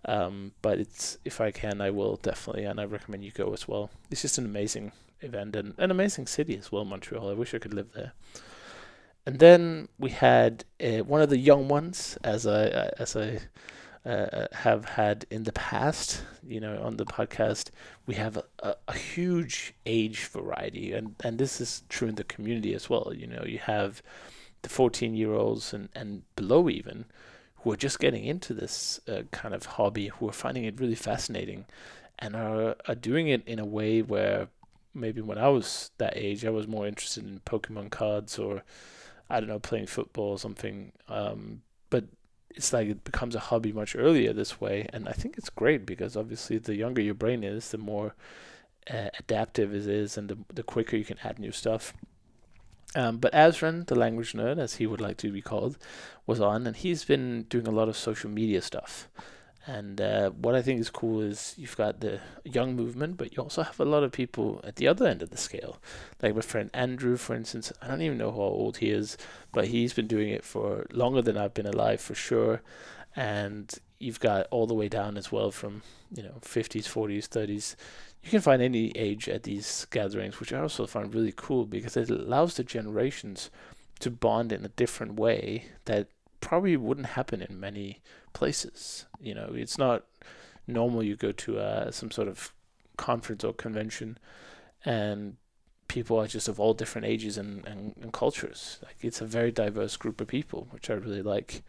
Um, 0.05 0.53
but 0.63 0.79
it's 0.79 1.19
if 1.25 1.41
I 1.41 1.51
can, 1.51 1.81
I 1.81 1.91
will 1.91 2.17
definitely, 2.17 2.65
and 2.65 2.81
I 2.81 2.85
recommend 2.85 3.25
you 3.25 3.31
go 3.31 3.53
as 3.53 3.69
well. 3.69 3.91
It's 4.11 4.23
just 4.23 4.39
an 4.39 4.47
amazing 4.47 4.93
event 5.21 5.57
and 5.57 5.75
an 5.79 5.91
amazing 5.91 6.27
city 6.27 6.57
as 6.57 6.73
well, 6.73 6.85
Montreal. 6.85 7.29
I 7.29 7.35
wish 7.35 7.55
I 7.55 7.59
could 7.59 7.75
live 7.75 7.93
there. 7.93 8.13
And 9.27 9.39
then 9.41 9.89
we 9.99 10.11
had 10.11 10.65
uh, 10.83 11.05
one 11.05 11.21
of 11.21 11.29
the 11.29 11.37
young 11.37 11.69
ones, 11.69 12.17
as 12.25 12.47
I 12.47 12.63
uh, 12.69 12.91
as 12.99 13.15
I 13.15 13.41
uh, 14.05 14.47
have 14.53 14.85
had 14.85 15.27
in 15.31 15.45
the 15.45 15.53
past. 15.53 16.23
You 16.47 16.61
know, 16.61 16.81
on 16.83 16.97
the 16.97 17.05
podcast, 17.05 17.71
we 18.07 18.15
have 18.15 18.37
a, 18.37 18.45
a, 18.61 18.75
a, 18.89 18.97
huge 18.97 19.75
age 19.87 20.27
variety, 20.27 20.93
and 20.93 21.15
and 21.23 21.39
this 21.39 21.61
is 21.61 21.83
true 21.89 22.09
in 22.09 22.15
the 22.15 22.25
community 22.25 22.75
as 22.75 22.89
well. 22.89 23.13
You 23.15 23.27
know, 23.27 23.45
you 23.45 23.59
have 23.59 24.03
the 24.63 24.69
14 24.69 25.15
year 25.15 25.35
olds 25.35 25.73
and 25.73 25.89
and 25.95 26.23
below 26.37 26.69
even 26.69 27.07
who 27.63 27.73
are 27.73 27.77
just 27.77 27.99
getting 27.99 28.25
into 28.25 28.55
this 28.55 29.01
uh, 29.09 29.23
kind 29.33 29.55
of 29.55 29.67
hobby, 29.67 30.09
who 30.09 30.29
are 30.29 30.33
finding 30.33 30.65
it 30.65 30.81
really 30.81 30.95
fascinating, 30.95 31.67
and 32.19 32.35
are 32.37 32.77
are 32.87 32.95
doing 32.95 33.29
it 33.29 33.47
in 33.47 33.59
a 33.59 33.67
way 33.67 34.03
where 34.03 34.49
maybe 34.95 35.21
when 35.21 35.39
I 35.39 35.49
was 35.49 35.91
that 35.99 36.15
age, 36.17 36.45
I 36.45 36.51
was 36.51 36.67
more 36.67 36.87
interested 36.87 37.25
in 37.25 37.41
Pokemon 37.41 37.91
cards 37.91 38.39
or 38.39 38.63
I 39.31 39.41
don't 39.41 39.49
know, 39.49 39.59
playing 39.59 39.87
football 39.87 40.31
or 40.31 40.39
something. 40.39 40.93
Um, 41.09 41.63
but 41.91 42.05
it's 42.51 42.73
like 42.73 42.89
it 42.89 43.05
becomes 43.05 43.35
a 43.35 43.41
hobby 43.41 43.73
much 43.73 43.95
earlier 43.97 44.33
this 44.33 44.61
way, 44.61 44.89
and 44.93 45.09
I 45.09 45.13
think 45.13 45.37
it's 45.39 45.51
great 45.51 45.87
because 45.87 46.17
obviously 46.17 46.59
the 46.59 46.77
younger 46.77 47.03
your 47.03 47.15
brain 47.15 47.45
is, 47.45 47.71
the 47.71 47.79
more 47.79 48.15
uh, 48.91 49.09
adaptive 49.19 49.75
it 49.75 49.87
is, 49.87 50.19
and 50.19 50.29
the 50.29 50.39
the 50.53 50.63
quicker 50.63 50.97
you 50.97 51.05
can 51.05 51.19
add 51.23 51.39
new 51.39 51.53
stuff. 51.53 51.93
Um, 52.95 53.19
but 53.19 53.33
Azran, 53.33 53.87
the 53.87 53.95
language 53.95 54.33
nerd, 54.33 54.59
as 54.59 54.77
he 54.77 54.87
would 54.87 55.01
like 55.01 55.19
to 55.19 55.31
be 55.31 55.43
called, 55.43 55.77
was 56.27 56.41
on, 56.41 56.67
and 56.67 56.77
he's 56.77 57.05
been 57.05 57.45
doing 57.45 57.67
a 57.67 57.71
lot 57.71 57.89
of 57.89 57.97
social 57.97 58.31
media 58.31 58.63
stuff. 58.63 59.09
And 59.67 60.01
uh, 60.01 60.31
what 60.31 60.55
I 60.55 60.63
think 60.63 60.81
is 60.81 60.89
cool 60.89 61.21
is 61.21 61.55
you've 61.59 61.77
got 61.77 62.01
the 62.01 62.21
young 62.45 62.75
movement, 62.75 63.19
but 63.19 63.37
you 63.37 63.43
also 63.43 63.63
have 63.63 63.79
a 63.79 63.85
lot 63.85 64.03
of 64.03 64.13
people 64.13 64.61
at 64.65 64.77
the 64.77 64.89
other 64.89 65.07
end 65.07 65.23
of 65.23 65.31
the 65.31 65.37
scale. 65.37 65.79
Like 66.23 66.35
my 66.35 66.41
friend 66.41 66.71
Andrew, 66.73 67.17
for 67.17 67.35
instance, 67.35 67.73
I 67.83 67.89
don't 67.89 68.01
even 68.03 68.19
know 68.19 68.31
how 68.31 68.39
old 68.39 68.79
he 68.79 68.91
is, 68.91 69.19
but 69.53 69.69
he's 69.69 69.93
been 69.93 70.07
doing 70.07 70.31
it 70.31 70.45
for 70.45 70.87
longer 70.91 71.21
than 71.21 71.37
I've 71.37 71.55
been 71.55 71.67
alive 71.67 72.01
for 72.01 72.15
sure. 72.15 72.63
And 73.15 73.75
you've 73.99 74.21
got 74.21 74.47
all 74.51 74.67
the 74.67 74.75
way 74.75 74.89
down 74.89 75.17
as 75.17 75.33
well 75.33 75.51
from 75.51 75.83
you 76.15 76.23
know 76.23 76.37
50s, 76.41 76.85
40s, 76.85 77.29
30s. 77.29 77.77
You 78.23 78.31
can 78.31 78.41
find 78.41 78.63
any 78.63 78.91
age 78.97 79.29
at 79.29 79.43
these 79.43 79.87
gatherings, 79.91 80.41
which 80.41 80.53
I 80.53 80.61
also 80.61 80.87
find 80.87 81.15
really 81.15 81.33
cool 81.35 81.67
because 81.67 81.97
it 81.97 82.11
allows 82.11 82.55
the 82.55 82.65
generations 82.65 83.51
to 84.01 84.11
bond 84.11 84.53
in 84.53 84.65
a 84.65 84.69
different 84.69 85.15
way 85.15 85.67
that 85.85 86.09
probably 86.41 86.77
wouldn't 86.77 87.09
happen 87.09 87.43
in 87.43 87.59
many 87.59 88.01
places. 88.39 89.07
You 89.21 89.35
know, 89.35 89.51
it's 89.53 89.79
not 89.79 90.05
normal 90.69 91.03
you 91.03 91.17
go 91.17 91.33
to 91.33 91.59
uh, 91.59 91.91
some 91.91 92.11
sort 92.11 92.29
of 92.29 92.53
conference 92.97 93.43
or 93.43 93.53
convention 93.53 94.19
and 94.85 95.37
people 95.89 96.21
are 96.21 96.29
just 96.29 96.49
of 96.49 96.61
all 96.61 96.75
different 96.75 97.07
ages 97.07 97.37
and, 97.37 97.67
and, 97.67 97.95
and 98.01 98.13
cultures. 98.13 98.79
Like 98.85 98.97
it's 99.01 99.21
a 99.21 99.27
very 99.27 99.51
diverse 99.51 99.97
group 99.97 100.21
of 100.21 100.29
people, 100.29 100.69
which 100.71 100.89
I 100.89 100.95
really 100.95 101.23
like. 101.23 101.63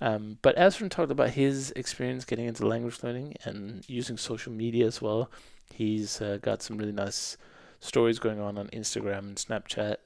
Um, 0.00 0.38
but 0.42 0.56
Asren 0.56 0.90
talked 0.90 1.10
about 1.10 1.30
his 1.30 1.72
experience 1.74 2.24
getting 2.24 2.46
into 2.46 2.66
language 2.66 3.02
learning 3.02 3.34
and 3.44 3.84
using 3.88 4.16
social 4.16 4.52
media 4.52 4.86
as 4.86 5.02
well. 5.02 5.30
He's 5.74 6.20
uh, 6.20 6.38
got 6.40 6.62
some 6.62 6.76
really 6.76 6.92
nice 6.92 7.36
stories 7.80 8.18
going 8.20 8.40
on 8.40 8.58
on 8.58 8.68
Instagram 8.68 9.18
and 9.18 9.36
Snapchat. 9.36 9.96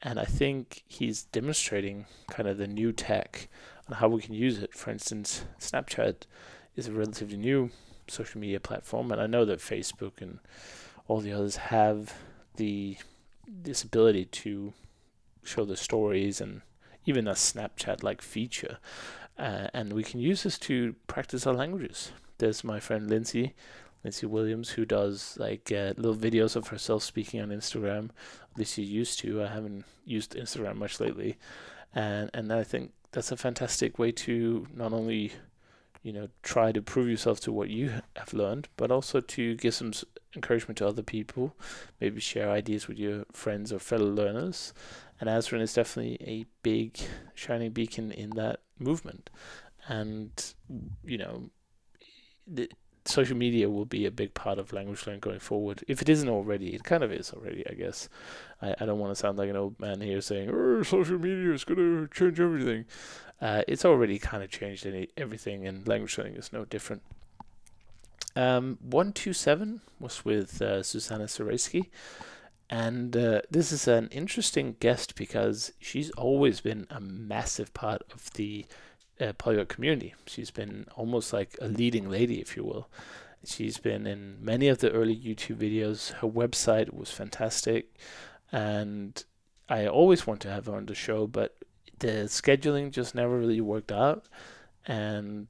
And 0.00 0.18
I 0.18 0.24
think 0.24 0.82
he's 0.88 1.24
demonstrating 1.24 2.06
kind 2.28 2.48
of 2.48 2.58
the 2.58 2.66
new 2.66 2.90
tech 2.92 3.48
and 3.86 3.96
how 3.96 4.08
we 4.08 4.22
can 4.22 4.34
use 4.34 4.58
it. 4.58 4.74
For 4.74 4.90
instance, 4.90 5.44
Snapchat 5.60 6.22
is 6.76 6.88
a 6.88 6.92
relatively 6.92 7.36
new 7.36 7.70
social 8.08 8.40
media 8.40 8.60
platform, 8.60 9.10
and 9.12 9.20
I 9.20 9.26
know 9.26 9.44
that 9.44 9.58
Facebook 9.58 10.20
and 10.20 10.38
all 11.08 11.20
the 11.20 11.32
others 11.32 11.56
have 11.56 12.14
the 12.56 12.96
this 13.46 13.82
ability 13.82 14.24
to 14.24 14.72
show 15.42 15.64
the 15.64 15.76
stories 15.76 16.40
and 16.40 16.62
even 17.04 17.26
a 17.26 17.32
Snapchat 17.32 18.02
like 18.02 18.22
feature. 18.22 18.78
Uh, 19.38 19.68
and 19.74 19.92
we 19.92 20.04
can 20.04 20.20
use 20.20 20.44
this 20.44 20.58
to 20.58 20.94
practice 21.06 21.46
our 21.46 21.54
languages. 21.54 22.12
There's 22.38 22.62
my 22.62 22.80
friend 22.80 23.08
Lindsay, 23.08 23.54
Lindsay 24.04 24.26
Williams, 24.26 24.70
who 24.70 24.84
does 24.84 25.36
like 25.38 25.72
uh, 25.72 25.94
little 25.96 26.16
videos 26.16 26.54
of 26.54 26.68
herself 26.68 27.02
speaking 27.02 27.40
on 27.40 27.48
Instagram. 27.48 28.10
At 28.52 28.58
least 28.58 28.74
she 28.74 28.82
used 28.82 29.18
to. 29.20 29.42
I 29.42 29.48
haven't 29.48 29.84
used 30.04 30.34
Instagram 30.34 30.76
much 30.76 31.00
lately, 31.00 31.38
and 31.94 32.30
and 32.34 32.52
I 32.52 32.64
think 32.64 32.92
that's 33.12 33.32
a 33.32 33.36
fantastic 33.36 33.98
way 33.98 34.10
to 34.12 34.66
not 34.74 34.92
only 34.92 35.32
you 36.02 36.12
know 36.12 36.28
try 36.42 36.72
to 36.72 36.82
prove 36.82 37.08
yourself 37.08 37.40
to 37.40 37.52
what 37.52 37.68
you 37.68 37.92
have 38.16 38.32
learned 38.32 38.68
but 38.76 38.90
also 38.90 39.20
to 39.20 39.54
give 39.56 39.74
some 39.74 39.92
encouragement 40.34 40.78
to 40.78 40.86
other 40.86 41.02
people 41.02 41.54
maybe 42.00 42.20
share 42.20 42.50
ideas 42.50 42.88
with 42.88 42.98
your 42.98 43.24
friends 43.32 43.72
or 43.72 43.78
fellow 43.78 44.10
learners. 44.10 44.72
And 45.20 45.28
Asren 45.28 45.60
is 45.60 45.74
definitely 45.74 46.18
a 46.26 46.46
big 46.62 46.98
shining 47.34 47.70
beacon 47.70 48.10
in 48.10 48.30
that 48.30 48.60
movement. 48.78 49.30
And 49.88 50.30
you 51.04 51.18
know 51.18 51.50
social 53.04 53.36
media 53.36 53.68
will 53.68 53.84
be 53.84 54.06
a 54.06 54.10
big 54.10 54.34
part 54.34 54.58
of 54.58 54.72
language 54.72 55.06
learning 55.06 55.20
going 55.20 55.40
forward. 55.40 55.84
If 55.88 56.02
it 56.02 56.08
isn't 56.08 56.28
already, 56.28 56.74
it 56.74 56.84
kind 56.84 57.02
of 57.02 57.12
is 57.12 57.32
already, 57.32 57.66
I 57.68 57.74
guess. 57.74 58.08
I, 58.60 58.74
I 58.80 58.86
don't 58.86 58.98
want 58.98 59.12
to 59.12 59.20
sound 59.20 59.38
like 59.38 59.50
an 59.50 59.56
old 59.56 59.78
man 59.80 60.00
here 60.00 60.20
saying, 60.20 60.50
oh, 60.52 60.82
social 60.82 61.18
media 61.18 61.52
is 61.52 61.64
going 61.64 61.78
to 61.78 62.08
change 62.14 62.38
everything. 62.40 62.84
Uh, 63.40 63.62
it's 63.66 63.84
already 63.84 64.18
kind 64.18 64.42
of 64.42 64.50
changed 64.50 64.86
any, 64.86 65.08
everything, 65.16 65.66
and 65.66 65.86
language 65.88 66.16
learning 66.16 66.36
is 66.36 66.52
no 66.52 66.64
different. 66.64 67.02
Um, 68.36 68.78
127 68.82 69.80
was 69.98 70.24
with 70.24 70.62
uh, 70.62 70.82
Susanna 70.82 71.24
Zaraysky. 71.24 71.88
And 72.70 73.14
uh, 73.14 73.42
this 73.50 73.70
is 73.70 73.86
an 73.86 74.08
interesting 74.10 74.76
guest 74.80 75.14
because 75.14 75.72
she's 75.78 76.10
always 76.12 76.62
been 76.62 76.86
a 76.88 77.00
massive 77.00 77.74
part 77.74 78.02
of 78.14 78.32
the 78.32 78.64
uh, 79.22 79.64
community. 79.66 80.14
She's 80.26 80.50
been 80.50 80.86
almost 80.96 81.32
like 81.32 81.56
a 81.60 81.68
leading 81.68 82.10
lady, 82.10 82.40
if 82.40 82.56
you 82.56 82.64
will. 82.64 82.88
She's 83.44 83.78
been 83.78 84.06
in 84.06 84.38
many 84.40 84.68
of 84.68 84.78
the 84.78 84.90
early 84.90 85.16
YouTube 85.16 85.56
videos. 85.56 86.12
Her 86.12 86.28
website 86.28 86.94
was 86.94 87.10
fantastic, 87.10 87.94
and 88.50 89.22
I 89.68 89.86
always 89.86 90.26
want 90.26 90.40
to 90.42 90.50
have 90.50 90.66
her 90.66 90.76
on 90.76 90.86
the 90.86 90.94
show, 90.94 91.26
but 91.26 91.56
the 91.98 92.24
scheduling 92.26 92.90
just 92.90 93.14
never 93.14 93.38
really 93.38 93.60
worked 93.60 93.90
out. 93.90 94.26
And 94.86 95.48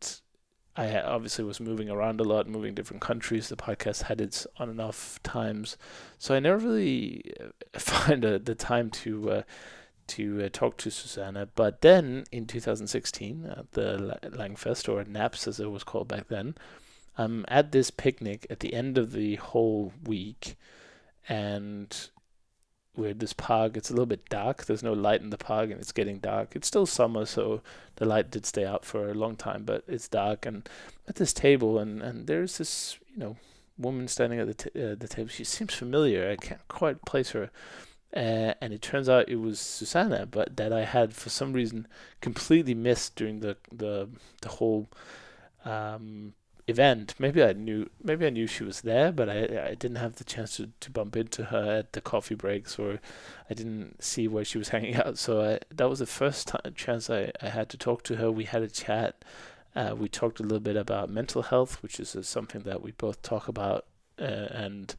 I 0.76 1.00
obviously 1.00 1.44
was 1.44 1.60
moving 1.60 1.90
around 1.90 2.20
a 2.20 2.24
lot, 2.24 2.48
moving 2.48 2.74
different 2.74 3.02
countries. 3.02 3.48
The 3.48 3.56
podcast 3.56 4.04
had 4.04 4.20
its 4.20 4.46
on 4.56 4.70
and 4.70 4.80
off 4.80 5.22
times, 5.22 5.76
so 6.18 6.34
I 6.34 6.40
never 6.40 6.58
really 6.58 7.34
uh, 7.40 7.48
find 7.78 8.24
uh, 8.24 8.38
the 8.42 8.54
time 8.54 8.90
to 8.90 9.30
uh, 9.30 9.42
to 10.08 10.44
uh, 10.44 10.48
talk 10.52 10.76
to 10.78 10.90
Susanna. 10.90 11.48
But 11.54 11.80
then 11.80 12.24
in 12.32 12.46
2016, 12.46 13.46
at 13.46 13.72
the 13.72 14.18
Langfest, 14.22 14.88
or 14.88 15.04
NAPS 15.04 15.48
as 15.48 15.60
it 15.60 15.70
was 15.70 15.84
called 15.84 16.08
back 16.08 16.28
then, 16.28 16.54
I'm 17.16 17.44
at 17.48 17.72
this 17.72 17.90
picnic 17.90 18.46
at 18.50 18.60
the 18.60 18.74
end 18.74 18.98
of 18.98 19.12
the 19.12 19.36
whole 19.36 19.92
week, 20.04 20.56
and 21.28 22.08
we're 22.96 23.10
at 23.10 23.20
this 23.20 23.32
park. 23.32 23.76
It's 23.76 23.90
a 23.90 23.92
little 23.92 24.06
bit 24.06 24.28
dark. 24.28 24.64
There's 24.64 24.82
no 24.82 24.92
light 24.92 25.20
in 25.20 25.30
the 25.30 25.38
park, 25.38 25.70
and 25.70 25.80
it's 25.80 25.92
getting 25.92 26.18
dark. 26.18 26.56
It's 26.56 26.68
still 26.68 26.86
summer, 26.86 27.26
so 27.26 27.60
the 27.96 28.04
light 28.04 28.30
did 28.30 28.46
stay 28.46 28.64
out 28.64 28.84
for 28.84 29.10
a 29.10 29.14
long 29.14 29.36
time, 29.36 29.64
but 29.64 29.84
it's 29.86 30.08
dark. 30.08 30.46
And 30.46 30.68
at 31.08 31.16
this 31.16 31.32
table, 31.32 31.78
and, 31.78 32.02
and 32.02 32.26
there's 32.26 32.58
this, 32.58 32.98
you 33.12 33.18
know, 33.18 33.36
woman 33.78 34.08
standing 34.08 34.38
at 34.38 34.46
the 34.46 34.54
t- 34.54 34.82
uh, 34.82 34.94
the 34.94 35.08
table. 35.08 35.28
She 35.28 35.44
seems 35.44 35.74
familiar. 35.74 36.30
I 36.30 36.36
can't 36.36 36.68
quite 36.68 37.02
place 37.04 37.30
her 37.30 37.50
uh, 38.14 38.54
and 38.60 38.72
it 38.72 38.82
turns 38.82 39.08
out 39.08 39.28
it 39.28 39.36
was 39.36 39.58
Susanna, 39.58 40.26
but 40.26 40.56
that 40.56 40.72
I 40.72 40.84
had 40.84 41.14
for 41.14 41.30
some 41.30 41.52
reason 41.52 41.86
completely 42.20 42.74
missed 42.74 43.16
during 43.16 43.40
the 43.40 43.56
the 43.72 44.08
the 44.42 44.48
whole 44.50 44.90
um, 45.64 46.34
event. 46.68 47.14
Maybe 47.18 47.42
I 47.42 47.54
knew 47.54 47.88
maybe 48.02 48.26
I 48.26 48.30
knew 48.30 48.46
she 48.46 48.64
was 48.64 48.82
there, 48.82 49.12
but 49.12 49.30
I 49.30 49.68
I 49.70 49.74
didn't 49.74 49.96
have 49.96 50.16
the 50.16 50.24
chance 50.24 50.56
to, 50.56 50.70
to 50.80 50.90
bump 50.90 51.16
into 51.16 51.44
her 51.44 51.78
at 51.78 51.94
the 51.94 52.02
coffee 52.02 52.34
breaks, 52.34 52.78
or 52.78 53.00
I 53.48 53.54
didn't 53.54 54.02
see 54.02 54.28
where 54.28 54.44
she 54.44 54.58
was 54.58 54.68
hanging 54.74 54.96
out. 54.96 55.16
So 55.18 55.42
I, 55.42 55.60
that 55.74 55.88
was 55.88 56.00
the 56.00 56.06
first 56.06 56.48
time, 56.48 56.74
chance 56.74 57.08
I, 57.08 57.32
I 57.40 57.48
had 57.48 57.70
to 57.70 57.78
talk 57.78 58.02
to 58.04 58.16
her. 58.16 58.30
We 58.30 58.44
had 58.44 58.62
a 58.62 58.68
chat. 58.68 59.24
Uh, 59.74 59.94
we 59.98 60.06
talked 60.06 60.38
a 60.38 60.42
little 60.42 60.60
bit 60.60 60.76
about 60.76 61.08
mental 61.08 61.42
health, 61.42 61.82
which 61.82 61.98
is 61.98 62.14
uh, 62.14 62.22
something 62.22 62.60
that 62.62 62.82
we 62.82 62.92
both 62.92 63.22
talk 63.22 63.48
about, 63.48 63.86
uh, 64.20 64.24
and 64.50 64.94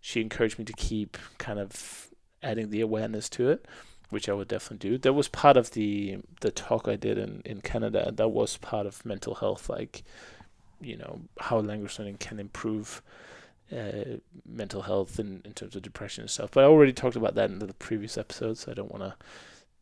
she 0.00 0.20
encouraged 0.20 0.58
me 0.58 0.64
to 0.64 0.72
keep 0.72 1.16
kind 1.38 1.60
of 1.60 2.10
adding 2.46 2.70
the 2.70 2.80
awareness 2.80 3.28
to 3.30 3.50
it, 3.50 3.66
which 4.10 4.28
I 4.28 4.32
would 4.32 4.48
definitely 4.48 4.90
do. 4.90 4.98
That 4.98 5.14
was 5.14 5.28
part 5.28 5.56
of 5.56 5.72
the 5.72 6.18
the 6.40 6.50
talk 6.50 6.88
I 6.88 6.96
did 6.96 7.18
in 7.18 7.42
in 7.44 7.60
Canada. 7.60 8.12
That 8.14 8.28
was 8.28 8.56
part 8.56 8.86
of 8.86 9.04
mental 9.04 9.34
health, 9.34 9.68
like 9.68 10.02
you 10.80 10.96
know 10.96 11.20
how 11.40 11.58
language 11.58 11.98
learning 11.98 12.18
can 12.18 12.38
improve 12.38 13.02
uh, 13.72 14.18
mental 14.46 14.82
health 14.82 15.18
in, 15.18 15.42
in 15.44 15.52
terms 15.52 15.74
of 15.74 15.82
depression 15.82 16.22
and 16.22 16.30
stuff. 16.30 16.50
But 16.52 16.64
I 16.64 16.66
already 16.66 16.92
talked 16.92 17.16
about 17.16 17.34
that 17.34 17.50
in 17.50 17.58
the 17.58 17.74
previous 17.74 18.16
episode, 18.16 18.58
so 18.58 18.70
I 18.70 18.74
don't 18.74 18.92
want 18.92 19.02
to 19.02 19.14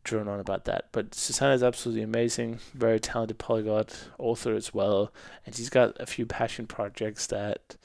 drone 0.03 0.27
on 0.27 0.39
about 0.39 0.65
that. 0.65 0.87
But 0.91 1.13
Susanna 1.13 1.53
is 1.53 1.63
absolutely 1.63 2.03
amazing, 2.03 2.59
very 2.73 2.99
talented 2.99 3.37
polyglot 3.37 4.07
author 4.17 4.55
as 4.55 4.73
well, 4.73 5.11
and 5.45 5.55
she's 5.55 5.69
got 5.69 5.99
a 5.99 6.05
few 6.05 6.25
passion 6.25 6.65
projects 6.65 7.27
that 7.27 7.75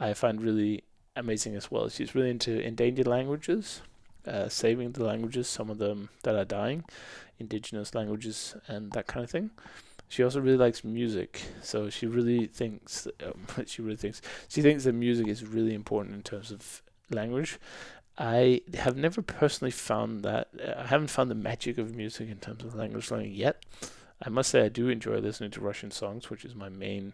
I 0.00 0.14
find 0.14 0.42
really 0.42 0.84
amazing 1.14 1.54
as 1.54 1.70
well. 1.70 1.88
She's 1.88 2.14
really 2.14 2.30
into 2.30 2.60
endangered 2.60 3.06
languages, 3.06 3.82
uh, 4.26 4.48
saving 4.48 4.92
the 4.92 5.04
languages, 5.04 5.48
some 5.48 5.70
of 5.70 5.78
them 5.78 6.08
that 6.22 6.34
are 6.34 6.44
dying, 6.44 6.84
indigenous 7.38 7.94
languages 7.94 8.56
and 8.66 8.92
that 8.92 9.06
kind 9.06 9.24
of 9.24 9.30
thing. 9.30 9.50
She 10.08 10.22
also 10.22 10.40
really 10.40 10.56
likes 10.56 10.84
music, 10.84 11.42
so 11.62 11.90
she 11.90 12.06
really 12.06 12.46
thinks 12.46 13.08
um, 13.24 13.46
she 13.66 13.82
really 13.82 13.96
thinks 13.96 14.22
she 14.48 14.62
thinks 14.62 14.84
that 14.84 14.92
music 14.92 15.26
is 15.26 15.44
really 15.44 15.74
important 15.74 16.14
in 16.14 16.22
terms 16.22 16.50
of 16.50 16.82
language. 17.10 17.58
I 18.18 18.62
have 18.74 18.96
never 18.96 19.20
personally 19.20 19.72
found 19.72 20.22
that 20.22 20.48
uh, 20.64 20.80
I 20.80 20.86
haven't 20.86 21.08
found 21.08 21.30
the 21.30 21.34
magic 21.34 21.76
of 21.76 21.94
music 21.94 22.30
in 22.30 22.38
terms 22.38 22.64
of 22.64 22.74
language 22.74 23.10
learning 23.10 23.34
yet. 23.34 23.64
I 24.24 24.30
must 24.30 24.50
say 24.50 24.62
I 24.62 24.68
do 24.68 24.88
enjoy 24.88 25.18
listening 25.18 25.50
to 25.52 25.60
Russian 25.60 25.90
songs, 25.90 26.30
which 26.30 26.44
is 26.44 26.54
my 26.54 26.70
main 26.70 27.12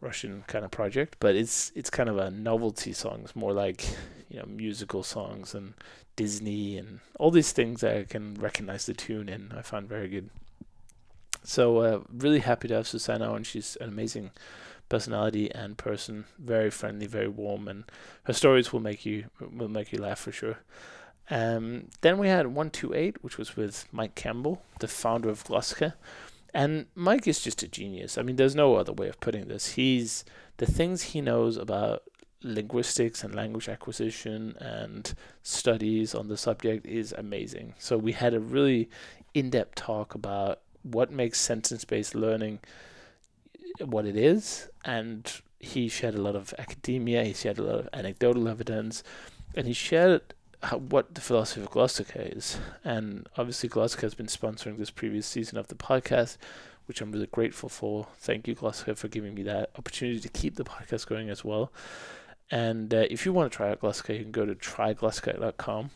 Russian 0.00 0.44
kind 0.46 0.64
of 0.64 0.70
project, 0.70 1.16
but 1.18 1.34
it's 1.34 1.72
it's 1.74 1.90
kind 1.90 2.08
of 2.08 2.18
a 2.18 2.30
novelty 2.30 2.92
songs, 2.92 3.34
more 3.34 3.52
like 3.52 3.84
you 4.34 4.40
know 4.40 4.46
musical 4.46 5.04
songs 5.04 5.54
and 5.54 5.74
Disney 6.16 6.76
and 6.76 6.98
all 7.20 7.30
these 7.30 7.52
things 7.52 7.84
I 7.84 8.02
can 8.02 8.34
recognize 8.34 8.86
the 8.86 8.92
tune 8.92 9.28
in. 9.28 9.52
I 9.56 9.62
find 9.62 9.88
very 9.88 10.08
good. 10.08 10.28
So 11.44 11.78
uh, 11.78 12.00
really 12.12 12.40
happy 12.40 12.66
to 12.68 12.74
have 12.74 12.88
Susanna 12.88 13.32
and 13.32 13.46
She's 13.46 13.76
an 13.80 13.88
amazing 13.88 14.30
personality 14.88 15.52
and 15.54 15.78
person, 15.78 16.24
very 16.38 16.70
friendly, 16.70 17.06
very 17.06 17.28
warm, 17.28 17.68
and 17.68 17.84
her 18.24 18.32
stories 18.32 18.72
will 18.72 18.80
make 18.80 19.06
you 19.06 19.26
will 19.38 19.68
make 19.68 19.92
you 19.92 20.00
laugh 20.00 20.18
for 20.18 20.32
sure. 20.32 20.58
Um, 21.30 21.88
then 22.00 22.18
we 22.18 22.26
had 22.26 22.48
one 22.48 22.70
two 22.70 22.92
eight, 22.92 23.22
which 23.22 23.38
was 23.38 23.56
with 23.56 23.86
Mike 23.92 24.16
Campbell, 24.16 24.62
the 24.80 24.88
founder 24.88 25.28
of 25.28 25.44
Glossika. 25.44 25.94
And 26.52 26.86
Mike 26.94 27.26
is 27.26 27.40
just 27.40 27.62
a 27.62 27.68
genius. 27.68 28.16
I 28.16 28.22
mean, 28.22 28.36
there's 28.36 28.54
no 28.54 28.76
other 28.76 28.92
way 28.92 29.08
of 29.08 29.18
putting 29.20 29.48
this. 29.48 29.72
He's 29.72 30.24
the 30.58 30.66
things 30.66 31.02
he 31.02 31.20
knows 31.20 31.56
about 31.56 32.04
linguistics 32.44 33.24
and 33.24 33.34
language 33.34 33.68
acquisition 33.68 34.54
and 34.60 35.14
studies 35.42 36.14
on 36.14 36.28
the 36.28 36.36
subject 36.36 36.86
is 36.86 37.12
amazing. 37.12 37.74
So 37.78 37.96
we 37.96 38.12
had 38.12 38.34
a 38.34 38.40
really 38.40 38.88
in-depth 39.32 39.74
talk 39.74 40.14
about 40.14 40.60
what 40.82 41.10
makes 41.10 41.40
sentence-based 41.40 42.14
learning 42.14 42.60
what 43.80 44.04
it 44.04 44.16
is, 44.16 44.68
and 44.84 45.40
he 45.58 45.88
shared 45.88 46.14
a 46.14 46.20
lot 46.20 46.36
of 46.36 46.54
academia. 46.58 47.24
He 47.24 47.32
shared 47.32 47.58
a 47.58 47.62
lot 47.62 47.78
of 47.80 47.88
anecdotal 47.92 48.46
evidence, 48.46 49.02
and 49.56 49.66
he 49.66 49.72
shared 49.72 50.20
how, 50.62 50.78
what 50.78 51.14
the 51.14 51.20
philosophy 51.20 51.62
of 51.62 51.70
Glossika 51.70 52.36
is. 52.36 52.58
And 52.84 53.26
obviously, 53.36 53.68
Glossika 53.68 54.02
has 54.02 54.14
been 54.14 54.26
sponsoring 54.26 54.76
this 54.76 54.90
previous 54.90 55.26
season 55.26 55.58
of 55.58 55.68
the 55.68 55.74
podcast, 55.74 56.36
which 56.86 57.00
I'm 57.00 57.10
really 57.10 57.26
grateful 57.26 57.70
for. 57.70 58.08
Thank 58.18 58.46
you, 58.46 58.54
Glossika, 58.54 58.96
for 58.96 59.08
giving 59.08 59.34
me 59.34 59.42
that 59.44 59.70
opportunity 59.78 60.20
to 60.20 60.28
keep 60.28 60.56
the 60.56 60.64
podcast 60.64 61.06
going 61.06 61.30
as 61.30 61.42
well. 61.44 61.72
And 62.50 62.92
uh, 62.92 63.04
if 63.10 63.24
you 63.24 63.32
want 63.32 63.50
to 63.50 63.56
try 63.56 63.70
out 63.70 63.80
Glossika, 63.80 64.16
you 64.16 64.22
can 64.22 64.32
go 64.32 64.46
to 64.46 64.54
tryglossika.com. 64.54 65.90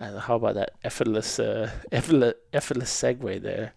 And 0.00 0.18
how 0.20 0.36
about 0.36 0.54
that 0.54 0.72
effortless, 0.84 1.38
uh, 1.38 1.70
effortless, 1.92 2.34
effortless 2.52 3.02
segue 3.02 3.42
there? 3.42 3.74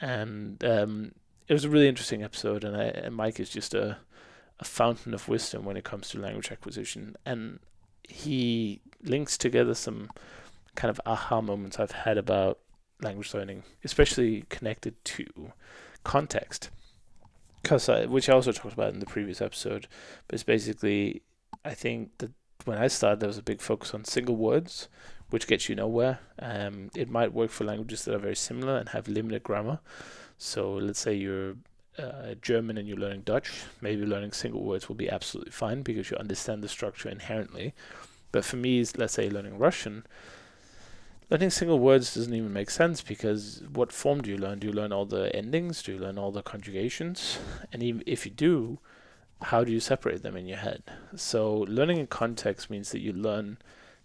And 0.00 0.62
um, 0.64 1.12
it 1.48 1.52
was 1.52 1.64
a 1.64 1.68
really 1.68 1.88
interesting 1.88 2.22
episode, 2.22 2.64
and, 2.64 2.76
I, 2.76 2.84
and 2.84 3.14
Mike 3.14 3.38
is 3.38 3.50
just 3.50 3.74
a, 3.74 3.98
a 4.58 4.64
fountain 4.64 5.12
of 5.12 5.28
wisdom 5.28 5.64
when 5.64 5.76
it 5.76 5.84
comes 5.84 6.08
to 6.10 6.18
language 6.18 6.50
acquisition. 6.50 7.16
And 7.26 7.60
he 8.08 8.80
links 9.02 9.36
together 9.36 9.74
some 9.74 10.10
kind 10.74 10.90
of 10.90 11.00
aha 11.04 11.40
moments 11.40 11.78
I've 11.78 11.92
had 11.92 12.18
about 12.18 12.58
language 13.02 13.34
learning, 13.34 13.64
especially 13.84 14.44
connected 14.48 15.02
to 15.04 15.52
context. 16.04 16.70
Cause 17.62 17.88
I, 17.88 18.06
which 18.06 18.28
I 18.28 18.32
also 18.32 18.52
talked 18.52 18.74
about 18.74 18.94
in 18.94 19.00
the 19.00 19.06
previous 19.06 19.42
episode, 19.42 19.86
but 20.26 20.34
it's 20.34 20.44
basically 20.44 21.22
I 21.64 21.74
think 21.74 22.16
that 22.18 22.30
when 22.64 22.78
I 22.78 22.88
started 22.88 23.20
there 23.20 23.28
was 23.28 23.38
a 23.38 23.42
big 23.42 23.60
focus 23.60 23.94
on 23.94 24.04
single 24.04 24.36
words, 24.36 24.88
which 25.30 25.46
gets 25.46 25.68
you 25.68 25.74
nowhere. 25.74 26.20
Um, 26.38 26.90
it 26.94 27.08
might 27.08 27.32
work 27.32 27.50
for 27.50 27.64
languages 27.64 28.04
that 28.04 28.14
are 28.14 28.18
very 28.18 28.36
similar 28.36 28.76
and 28.76 28.88
have 28.90 29.08
limited 29.08 29.42
grammar. 29.42 29.80
So 30.38 30.72
let's 30.72 30.98
say 31.00 31.14
you're 31.14 31.56
uh, 31.98 32.34
German 32.40 32.78
and 32.78 32.88
you're 32.88 32.96
learning 32.96 33.22
Dutch, 33.22 33.62
maybe 33.80 34.04
learning 34.04 34.32
single 34.32 34.64
words 34.64 34.88
will 34.88 34.96
be 34.96 35.10
absolutely 35.10 35.52
fine 35.52 35.82
because 35.82 36.10
you 36.10 36.16
understand 36.16 36.62
the 36.62 36.68
structure 36.68 37.08
inherently. 37.08 37.74
But 38.32 38.44
for 38.44 38.56
me, 38.56 38.84
let's 38.96 39.14
say 39.14 39.28
learning 39.28 39.58
Russian, 39.58 40.06
learning 41.30 41.50
single 41.50 41.78
words 41.78 42.14
doesn't 42.14 42.34
even 42.34 42.52
make 42.52 42.70
sense 42.70 43.02
because 43.02 43.62
what 43.72 43.92
form 43.92 44.20
do 44.20 44.30
you 44.30 44.36
learn? 44.36 44.58
Do 44.58 44.66
you 44.66 44.72
learn 44.72 44.92
all 44.92 45.06
the 45.06 45.34
endings? 45.34 45.82
Do 45.82 45.92
you 45.92 45.98
learn 45.98 46.18
all 46.18 46.32
the 46.32 46.42
conjugations? 46.42 47.38
And 47.72 47.82
even 47.82 48.02
if 48.06 48.26
you 48.26 48.32
do, 48.32 48.78
how 49.42 49.64
do 49.64 49.72
you 49.72 49.80
separate 49.80 50.22
them 50.22 50.36
in 50.36 50.46
your 50.46 50.58
head? 50.58 50.82
So 51.14 51.64
learning 51.68 51.98
in 51.98 52.06
context 52.08 52.68
means 52.68 52.90
that 52.90 53.00
you 53.00 53.12
learn 53.12 53.58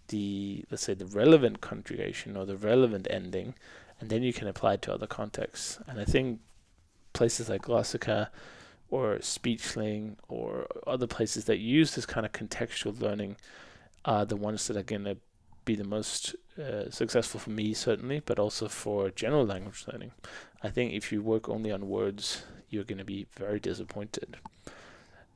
the 0.08 0.64
let's 0.70 0.84
say 0.84 0.94
the 0.94 1.06
relevant 1.06 1.60
conjugation 1.60 2.36
or 2.36 2.46
the 2.46 2.56
relevant 2.56 3.08
ending, 3.10 3.54
and 4.00 4.08
then 4.08 4.22
you 4.22 4.32
can 4.32 4.46
apply 4.46 4.74
it 4.74 4.82
to 4.82 4.94
other 4.94 5.06
contexts. 5.06 5.78
And 5.88 6.00
I 6.00 6.04
think 6.04 6.40
places 7.12 7.48
like 7.48 7.62
Glossika 7.62 8.28
or 8.88 9.16
Speechling 9.16 10.16
or 10.28 10.68
other 10.86 11.08
places 11.08 11.46
that 11.46 11.58
use 11.58 11.96
this 11.96 12.06
kind 12.06 12.24
of 12.24 12.32
contextual 12.32 13.00
learning 13.00 13.36
are 14.04 14.24
the 14.24 14.36
ones 14.36 14.68
that 14.68 14.76
are 14.76 14.84
going 14.84 15.04
to 15.04 15.16
be 15.66 15.76
the 15.76 15.84
most 15.84 16.34
uh, 16.58 16.90
successful 16.90 17.38
for 17.38 17.50
me, 17.50 17.74
certainly, 17.74 18.22
but 18.24 18.38
also 18.38 18.68
for 18.68 19.10
general 19.10 19.44
language 19.44 19.84
learning. 19.92 20.12
I 20.62 20.70
think 20.70 20.94
if 20.94 21.12
you 21.12 21.20
work 21.20 21.50
only 21.50 21.70
on 21.70 21.90
words, 21.90 22.44
you're 22.70 22.84
going 22.84 22.98
to 22.98 23.04
be 23.04 23.26
very 23.36 23.60
disappointed. 23.60 24.38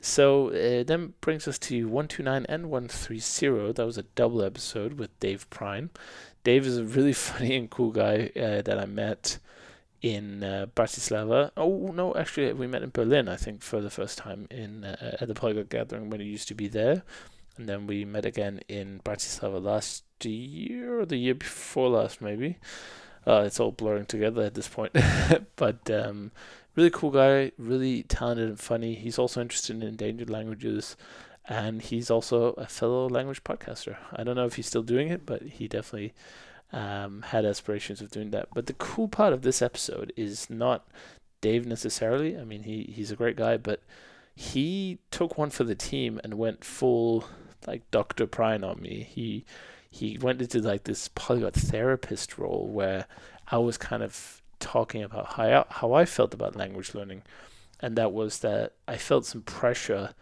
So 0.00 0.48
uh, 0.48 0.82
then 0.84 1.12
brings 1.20 1.46
us 1.46 1.58
to 1.58 1.84
129 1.84 2.46
and 2.48 2.70
130. 2.70 3.72
That 3.72 3.84
was 3.84 3.98
a 3.98 4.04
double 4.14 4.42
episode 4.42 4.94
with 4.94 5.18
Dave 5.20 5.50
Prine. 5.50 5.90
Dave 6.42 6.66
is 6.66 6.78
a 6.78 6.84
really 6.84 7.12
funny 7.28 7.54
and 7.54 7.68
cool 7.68 7.90
guy 7.90 8.30
uh, 8.34 8.62
that 8.62 8.78
I 8.78 8.86
met 8.86 9.38
in 10.00 10.42
uh, 10.42 10.66
Bratislava. 10.74 11.50
Oh 11.58 11.92
no, 11.94 12.14
actually 12.14 12.50
we 12.54 12.66
met 12.66 12.82
in 12.82 12.88
Berlin. 12.88 13.28
I 13.28 13.36
think 13.36 13.60
for 13.60 13.82
the 13.82 13.90
first 13.90 14.16
time 14.16 14.48
in 14.50 14.84
uh, 14.84 15.18
at 15.20 15.28
the 15.28 15.34
Polyglot 15.34 15.68
Gathering 15.68 16.08
when 16.08 16.20
he 16.20 16.26
used 16.26 16.48
to 16.48 16.54
be 16.54 16.68
there 16.68 17.02
and 17.60 17.68
then 17.68 17.86
we 17.86 18.06
met 18.06 18.24
again 18.24 18.60
in 18.68 19.00
Bratislava 19.04 19.62
last 19.62 20.04
year 20.28 21.00
or 21.00 21.06
the 21.06 21.16
year 21.16 21.34
before 21.34 21.88
last, 21.88 22.20
maybe. 22.20 22.58
Uh, 23.26 23.44
it's 23.46 23.60
all 23.60 23.72
blurring 23.72 24.06
together 24.06 24.42
at 24.42 24.54
this 24.54 24.68
point, 24.68 24.92
but 25.56 25.90
um, 25.90 26.30
really 26.74 26.90
cool 26.90 27.10
guy, 27.10 27.52
really 27.58 28.02
talented 28.04 28.48
and 28.48 28.60
funny. 28.60 28.94
He's 28.94 29.18
also 29.18 29.40
interested 29.40 29.76
in 29.76 29.82
endangered 29.82 30.30
languages, 30.30 30.96
and 31.46 31.82
he's 31.82 32.10
also 32.10 32.52
a 32.52 32.66
fellow 32.66 33.08
language 33.08 33.44
podcaster. 33.44 33.96
I 34.12 34.24
don't 34.24 34.36
know 34.36 34.46
if 34.46 34.56
he's 34.56 34.66
still 34.66 34.82
doing 34.82 35.08
it, 35.08 35.26
but 35.26 35.42
he 35.42 35.68
definitely 35.68 36.14
um, 36.72 37.22
had 37.22 37.44
aspirations 37.44 38.00
of 38.00 38.10
doing 38.10 38.30
that. 38.30 38.48
But 38.54 38.66
the 38.66 38.72
cool 38.74 39.08
part 39.08 39.32
of 39.32 39.42
this 39.42 39.60
episode 39.60 40.12
is 40.16 40.48
not 40.48 40.88
Dave 41.40 41.66
necessarily. 41.66 42.38
I 42.38 42.44
mean, 42.44 42.62
he 42.62 42.92
he's 42.94 43.10
a 43.10 43.16
great 43.16 43.36
guy, 43.36 43.56
but 43.56 43.82
he 44.34 44.98
took 45.10 45.36
one 45.36 45.50
for 45.50 45.64
the 45.64 45.74
team 45.74 46.20
and 46.24 46.34
went 46.34 46.64
full 46.64 47.24
like 47.66 47.90
Dr. 47.90 48.26
Prine 48.26 48.66
on 48.66 48.80
me. 48.80 49.06
He 49.10 49.44
he 49.90 50.16
went 50.18 50.40
into 50.40 50.60
like 50.60 50.84
this 50.84 51.08
polyglot 51.08 51.54
therapist 51.54 52.38
role 52.38 52.66
where 52.68 53.06
I 53.48 53.58
was 53.58 53.76
kind 53.76 54.02
of 54.02 54.40
talking 54.60 55.02
about 55.02 55.34
how 55.34 55.42
I, 55.42 55.64
how 55.68 55.92
I 55.92 56.04
felt 56.04 56.32
about 56.32 56.54
language 56.56 56.94
learning, 56.94 57.22
and 57.80 57.96
that 57.96 58.12
was 58.12 58.38
that 58.40 58.74
I 58.86 58.96
felt 58.96 59.26
some 59.26 59.42
pressure 59.42 60.14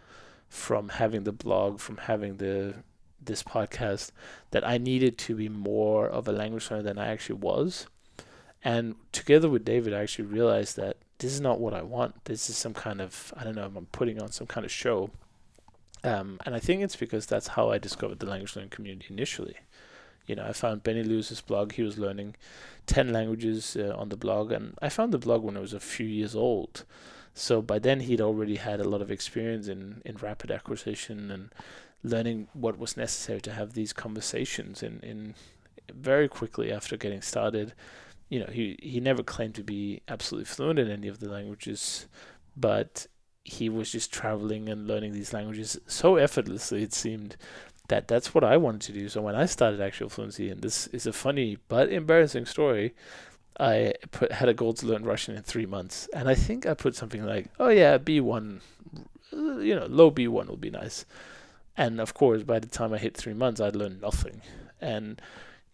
from 0.47 0.89
having 0.89 1.23
the 1.23 1.31
blog, 1.31 1.79
from 1.79 1.97
having 1.97 2.37
the 2.37 2.75
this 3.21 3.43
podcast, 3.43 4.11
that 4.51 4.67
I 4.67 4.77
needed 4.77 5.17
to 5.19 5.35
be 5.35 5.49
more 5.49 6.07
of 6.07 6.27
a 6.27 6.31
language 6.31 6.71
learner 6.71 6.83
than 6.83 6.97
I 6.97 7.07
actually 7.07 7.39
was. 7.39 7.85
And 8.63 8.95
together 9.11 9.49
with 9.49 9.65
David, 9.65 9.93
I 9.93 10.01
actually 10.01 10.25
realized 10.25 10.77
that 10.77 10.97
this 11.19 11.33
is 11.33 11.41
not 11.41 11.59
what 11.59 11.73
I 11.73 11.83
want. 11.83 12.25
This 12.25 12.49
is 12.49 12.57
some 12.57 12.73
kind 12.73 13.01
of 13.01 13.33
I 13.37 13.43
don't 13.43 13.55
know. 13.55 13.71
I'm 13.75 13.85
putting 13.91 14.19
on 14.19 14.31
some 14.31 14.47
kind 14.47 14.65
of 14.65 14.71
show 14.71 15.11
um, 16.03 16.39
and 16.45 16.55
I 16.55 16.59
think 16.59 16.81
it's 16.81 16.95
because 16.95 17.25
that's 17.25 17.49
how 17.49 17.69
I 17.69 17.77
discovered 17.77 18.19
the 18.19 18.25
language 18.25 18.55
learning 18.55 18.69
community 18.69 19.07
initially. 19.09 19.57
You 20.25 20.35
know, 20.35 20.45
I 20.45 20.53
found 20.53 20.83
Benny 20.83 21.03
Lewis's 21.03 21.41
blog. 21.41 21.73
He 21.73 21.81
was 21.81 21.97
learning 21.97 22.35
10 22.85 23.11
languages 23.11 23.75
uh, 23.75 23.95
on 23.97 24.09
the 24.09 24.17
blog, 24.17 24.51
and 24.51 24.77
I 24.81 24.89
found 24.89 25.11
the 25.11 25.17
blog 25.17 25.43
when 25.43 25.57
I 25.57 25.61
was 25.61 25.73
a 25.73 25.79
few 25.79 26.05
years 26.05 26.35
old. 26.35 26.85
So 27.33 27.61
by 27.61 27.79
then, 27.79 28.01
he'd 28.01 28.21
already 28.21 28.57
had 28.57 28.79
a 28.79 28.87
lot 28.87 29.01
of 29.01 29.11
experience 29.11 29.67
in, 29.67 30.01
in 30.05 30.17
rapid 30.17 30.51
acquisition 30.51 31.31
and 31.31 31.49
learning 32.03 32.47
what 32.53 32.77
was 32.77 32.95
necessary 32.95 33.41
to 33.41 33.53
have 33.53 33.73
these 33.73 33.93
conversations 33.93 34.83
in, 34.83 34.99
in 35.01 35.35
very 35.93 36.27
quickly 36.27 36.71
after 36.71 36.95
getting 36.95 37.21
started. 37.21 37.73
You 38.29 38.41
know, 38.41 38.51
he, 38.51 38.77
he 38.81 38.99
never 38.99 39.23
claimed 39.23 39.55
to 39.55 39.63
be 39.63 40.01
absolutely 40.07 40.45
fluent 40.45 40.79
in 40.79 40.89
any 40.89 41.07
of 41.07 41.19
the 41.19 41.29
languages, 41.29 42.07
but 42.55 43.07
he 43.43 43.69
was 43.69 43.91
just 43.91 44.11
traveling 44.11 44.69
and 44.69 44.87
learning 44.87 45.13
these 45.13 45.33
languages 45.33 45.79
so 45.87 46.17
effortlessly 46.17 46.83
it 46.83 46.93
seemed 46.93 47.35
that 47.89 48.07
that's 48.07 48.33
what 48.33 48.43
I 48.43 48.55
wanted 48.55 48.81
to 48.81 48.93
do. 48.93 49.09
So 49.09 49.21
when 49.21 49.35
I 49.35 49.45
started 49.45 49.81
actual 49.81 50.09
fluency, 50.09 50.49
and 50.49 50.61
this 50.61 50.87
is 50.87 51.05
a 51.05 51.13
funny 51.13 51.57
but 51.67 51.91
embarrassing 51.91 52.45
story, 52.45 52.93
I 53.59 53.93
put 54.11 54.31
had 54.31 54.47
a 54.47 54.53
goal 54.53 54.73
to 54.75 54.85
learn 54.85 55.03
Russian 55.03 55.35
in 55.35 55.43
three 55.43 55.65
months, 55.65 56.07
and 56.13 56.29
I 56.29 56.35
think 56.35 56.65
I 56.65 56.73
put 56.73 56.95
something 56.95 57.25
like, 57.25 57.49
"Oh 57.59 57.69
yeah, 57.69 57.97
B 57.97 58.21
one, 58.21 58.61
you 59.33 59.75
know, 59.75 59.87
low 59.87 60.09
B 60.11 60.27
one 60.27 60.47
will 60.47 60.57
be 60.57 60.69
nice." 60.69 61.05
And 61.75 61.99
of 61.99 62.13
course, 62.13 62.43
by 62.43 62.59
the 62.59 62.67
time 62.67 62.93
I 62.93 62.97
hit 62.99 63.17
three 63.17 63.33
months, 63.33 63.59
I'd 63.59 63.75
learned 63.75 64.01
nothing, 64.01 64.41
and 64.79 65.21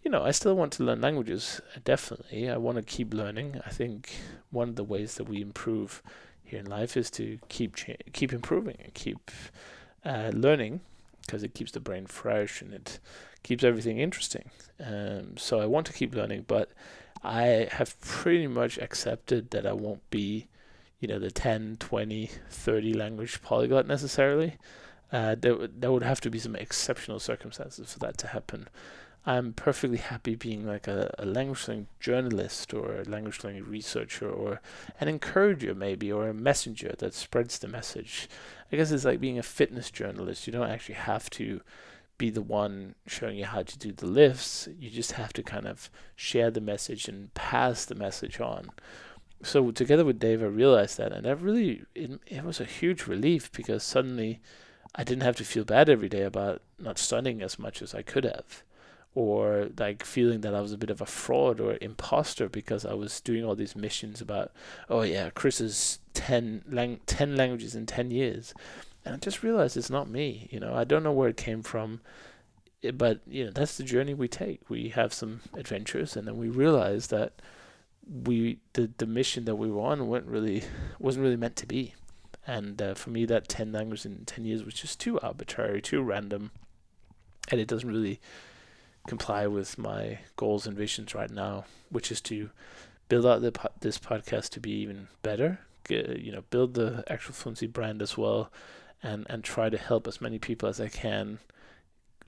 you 0.03 0.09
know, 0.09 0.23
I 0.23 0.31
still 0.31 0.55
want 0.55 0.71
to 0.73 0.83
learn 0.83 1.01
languages. 1.01 1.61
Definitely, 1.83 2.49
I 2.49 2.57
want 2.57 2.77
to 2.77 2.83
keep 2.83 3.13
learning. 3.13 3.61
I 3.65 3.69
think 3.69 4.15
one 4.51 4.69
of 4.69 4.75
the 4.75 4.83
ways 4.83 5.15
that 5.15 5.29
we 5.29 5.41
improve 5.41 6.01
here 6.45 6.59
in 6.59 6.65
life 6.65 6.95
is 6.95 7.09
to 7.11 7.39
keep 7.49 7.75
cha- 7.75 7.93
keep 8.13 8.31
improving 8.31 8.77
and 8.83 8.93
keep 8.93 9.31
uh, 10.05 10.31
learning 10.33 10.81
because 11.21 11.43
it 11.43 11.53
keeps 11.53 11.71
the 11.71 11.79
brain 11.79 12.05
fresh 12.05 12.61
and 12.61 12.73
it 12.73 12.99
keeps 13.43 13.63
everything 13.63 13.99
interesting. 13.99 14.49
Um, 14.83 15.37
so 15.37 15.59
I 15.59 15.65
want 15.65 15.87
to 15.87 15.93
keep 15.93 16.13
learning, 16.13 16.45
but 16.47 16.69
I 17.23 17.67
have 17.71 17.99
pretty 18.01 18.47
much 18.47 18.77
accepted 18.77 19.49
that 19.51 19.65
I 19.65 19.73
won't 19.73 20.07
be, 20.11 20.47
you 20.99 21.07
know, 21.07 21.17
the 21.17 21.31
10, 21.31 21.77
20, 21.79 22.29
30 22.49 22.93
language 22.93 23.41
polyglot 23.41 23.87
necessarily. 23.87 24.57
Uh, 25.11 25.35
there, 25.39 25.67
there 25.67 25.91
would 25.91 26.03
have 26.03 26.21
to 26.21 26.29
be 26.29 26.39
some 26.39 26.55
exceptional 26.55 27.19
circumstances 27.19 27.93
for 27.93 27.99
that 27.99 28.17
to 28.19 28.27
happen. 28.27 28.67
I'm 29.27 29.53
perfectly 29.53 29.97
happy 29.97 30.35
being 30.35 30.67
like 30.67 30.87
a, 30.87 31.13
a 31.17 31.25
language 31.25 31.67
learning 31.67 31.87
journalist 31.99 32.75
or 32.75 32.97
a 32.97 33.03
language 33.05 33.43
learning 33.43 33.63
researcher 33.63 34.29
or 34.29 34.61
an 34.99 35.07
encourager 35.07 35.73
maybe 35.73 36.11
or 36.11 36.27
a 36.27 36.33
messenger 36.33 36.93
that 36.99 37.15
spreads 37.15 37.57
the 37.57 37.67
message. 37.67 38.29
I 38.71 38.75
guess 38.75 38.91
it's 38.91 39.05
like 39.05 39.19
being 39.19 39.39
a 39.39 39.43
fitness 39.43 39.89
journalist. 39.89 40.45
You 40.45 40.53
don't 40.53 40.69
actually 40.69 40.95
have 40.95 41.31
to 41.31 41.61
be 42.19 42.29
the 42.29 42.43
one 42.43 42.93
showing 43.07 43.37
you 43.37 43.45
how 43.45 43.63
to 43.63 43.79
do 43.79 43.91
the 43.91 44.05
lifts. 44.05 44.69
You 44.79 44.91
just 44.91 45.13
have 45.13 45.33
to 45.33 45.43
kind 45.43 45.65
of 45.65 45.89
share 46.15 46.51
the 46.51 46.61
message 46.61 47.07
and 47.07 47.33
pass 47.33 47.83
the 47.83 47.95
message 47.95 48.39
on. 48.39 48.69
So 49.41 49.71
together 49.71 50.05
with 50.05 50.19
Dave, 50.19 50.43
I 50.43 50.45
realized 50.45 50.99
that, 50.99 51.11
and 51.11 51.25
that 51.25 51.41
really 51.41 51.81
it, 51.95 52.19
it 52.27 52.43
was 52.43 52.59
a 52.59 52.65
huge 52.65 53.07
relief 53.07 53.51
because 53.51 53.83
suddenly 53.83 54.39
I 54.93 55.03
didn't 55.03 55.23
have 55.23 55.35
to 55.37 55.43
feel 55.43 55.65
bad 55.65 55.89
every 55.89 56.09
day 56.09 56.21
about 56.21 56.61
not 56.77 56.99
studying 56.99 57.41
as 57.41 57.57
much 57.57 57.81
as 57.81 57.95
I 57.95 58.03
could 58.03 58.23
have 58.23 58.63
or 59.15 59.69
like 59.79 60.03
feeling 60.03 60.41
that 60.41 60.53
I 60.53 60.59
was 60.59 60.73
a 60.73 60.77
bit 60.77 60.89
of 60.89 60.99
a 60.99 61.05
fraud 61.05 61.61
or 61.61 61.77
imposter 61.79 62.49
because 62.49 62.85
I 62.85 62.93
was 62.93 63.21
doing 63.21 63.45
all 63.45 63.55
these 63.55 63.75
missions 63.75 64.19
about, 64.19 64.51
oh 64.89 65.03
yeah, 65.03 65.29
Kris 65.29 65.61
is 65.61 65.99
10, 66.13 66.65
lang- 66.69 66.99
10 67.05 67.37
languages 67.37 67.75
in 67.75 67.85
10 67.85 68.11
years. 68.11 68.53
And 69.05 69.15
I 69.15 69.17
just 69.17 69.41
realized 69.41 69.77
it's 69.77 69.89
not 69.89 70.09
me. 70.09 70.49
You 70.51 70.59
know, 70.59 70.75
I 70.75 70.83
don't 70.83 71.01
know 71.01 71.13
where 71.13 71.29
it 71.29 71.37
came 71.37 71.63
from, 71.63 72.01
eh, 72.83 72.91
but, 72.91 73.21
you 73.25 73.45
know, 73.45 73.51
that's 73.51 73.77
the 73.77 73.83
journey 73.83 74.13
we 74.13 74.27
take. 74.27 74.69
We 74.69 74.89
have 74.89 75.13
some 75.13 75.39
adventures 75.53 76.17
and 76.17 76.27
then 76.27 76.37
we 76.37 76.49
realize 76.49 77.07
that 77.07 77.41
we 78.23 78.59
the, 78.73 78.91
the 78.97 79.07
mission 79.07 79.45
that 79.45 79.55
we 79.55 79.71
were 79.71 79.81
on 79.81 80.07
wasn't 80.07 80.29
really, 80.29 80.63
wasn't 80.99 81.23
really 81.23 81.37
meant 81.37 81.55
to 81.55 81.65
be. 81.65 81.93
And 82.45 82.81
uh, 82.81 82.93
for 82.95 83.11
me, 83.11 83.23
that 83.25 83.47
10 83.47 83.71
languages 83.71 84.05
in 84.05 84.25
10 84.25 84.43
years 84.43 84.65
was 84.65 84.73
just 84.73 84.99
too 84.99 85.17
arbitrary, 85.21 85.81
too 85.81 86.01
random. 86.01 86.51
And 87.49 87.61
it 87.61 87.67
doesn't 87.67 87.89
really 87.89 88.19
comply 89.07 89.47
with 89.47 89.77
my 89.77 90.19
goals 90.35 90.65
and 90.67 90.77
visions 90.77 91.13
right 91.13 91.29
now, 91.29 91.65
which 91.89 92.11
is 92.11 92.21
to 92.21 92.49
build 93.09 93.25
out 93.25 93.41
the 93.41 93.51
po- 93.51 93.69
this 93.81 93.97
podcast 93.97 94.49
to 94.49 94.59
be 94.59 94.71
even 94.71 95.07
better. 95.21 95.59
Get, 95.87 96.19
you 96.19 96.31
know, 96.31 96.43
build 96.49 96.73
the 96.73 97.03
actual 97.07 97.33
fluency 97.33 97.67
brand 97.67 98.01
as 98.01 98.17
well, 98.17 98.51
and 99.03 99.25
and 99.29 99.43
try 99.43 99.69
to 99.69 99.77
help 99.77 100.07
as 100.07 100.21
many 100.21 100.39
people 100.39 100.67
as 100.69 100.81
I 100.81 100.89
can. 100.89 101.39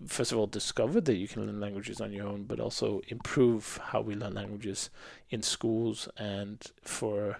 First 0.06 0.32
of 0.32 0.38
all, 0.38 0.46
discover 0.46 1.02
that 1.02 1.16
you 1.16 1.28
can 1.28 1.48
learn 1.48 1.60
languages 1.60 2.00
on 2.00 2.14
your 2.14 2.28
own, 2.28 2.44
but 2.44 2.60
also 2.60 3.02
improve 3.08 3.80
how 3.86 4.02
we 4.02 4.14
learn 4.14 4.36
languages 4.36 4.92
in 5.32 5.42
schools 5.42 6.08
and 6.18 6.64
for 6.84 7.38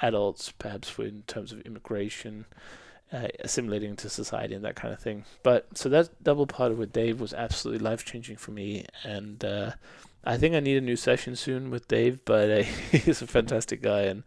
adults, 0.00 0.52
perhaps 0.52 0.88
for 0.88 1.04
in 1.04 1.22
terms 1.26 1.50
of 1.50 1.62
immigration 1.62 2.46
uh, 3.12 3.28
assimilating 3.40 3.96
to 3.96 4.08
society 4.08 4.54
and 4.54 4.64
that 4.64 4.76
kind 4.76 4.92
of 4.92 5.00
thing. 5.00 5.24
But 5.42 5.66
so 5.76 5.88
that 5.88 6.22
double 6.22 6.46
pod 6.46 6.76
with 6.76 6.92
Dave 6.92 7.20
was 7.20 7.32
absolutely 7.32 7.84
life 7.84 8.04
changing 8.04 8.36
for 8.36 8.50
me, 8.50 8.86
and 9.04 9.44
uh, 9.44 9.72
I 10.24 10.36
think 10.36 10.54
I 10.54 10.60
need 10.60 10.76
a 10.76 10.80
new 10.80 10.96
session 10.96 11.36
soon 11.36 11.70
with 11.70 11.88
Dave. 11.88 12.24
But 12.24 12.50
uh, 12.50 12.62
he's 12.90 13.22
a 13.22 13.26
fantastic 13.26 13.82
guy, 13.82 14.02
and 14.02 14.24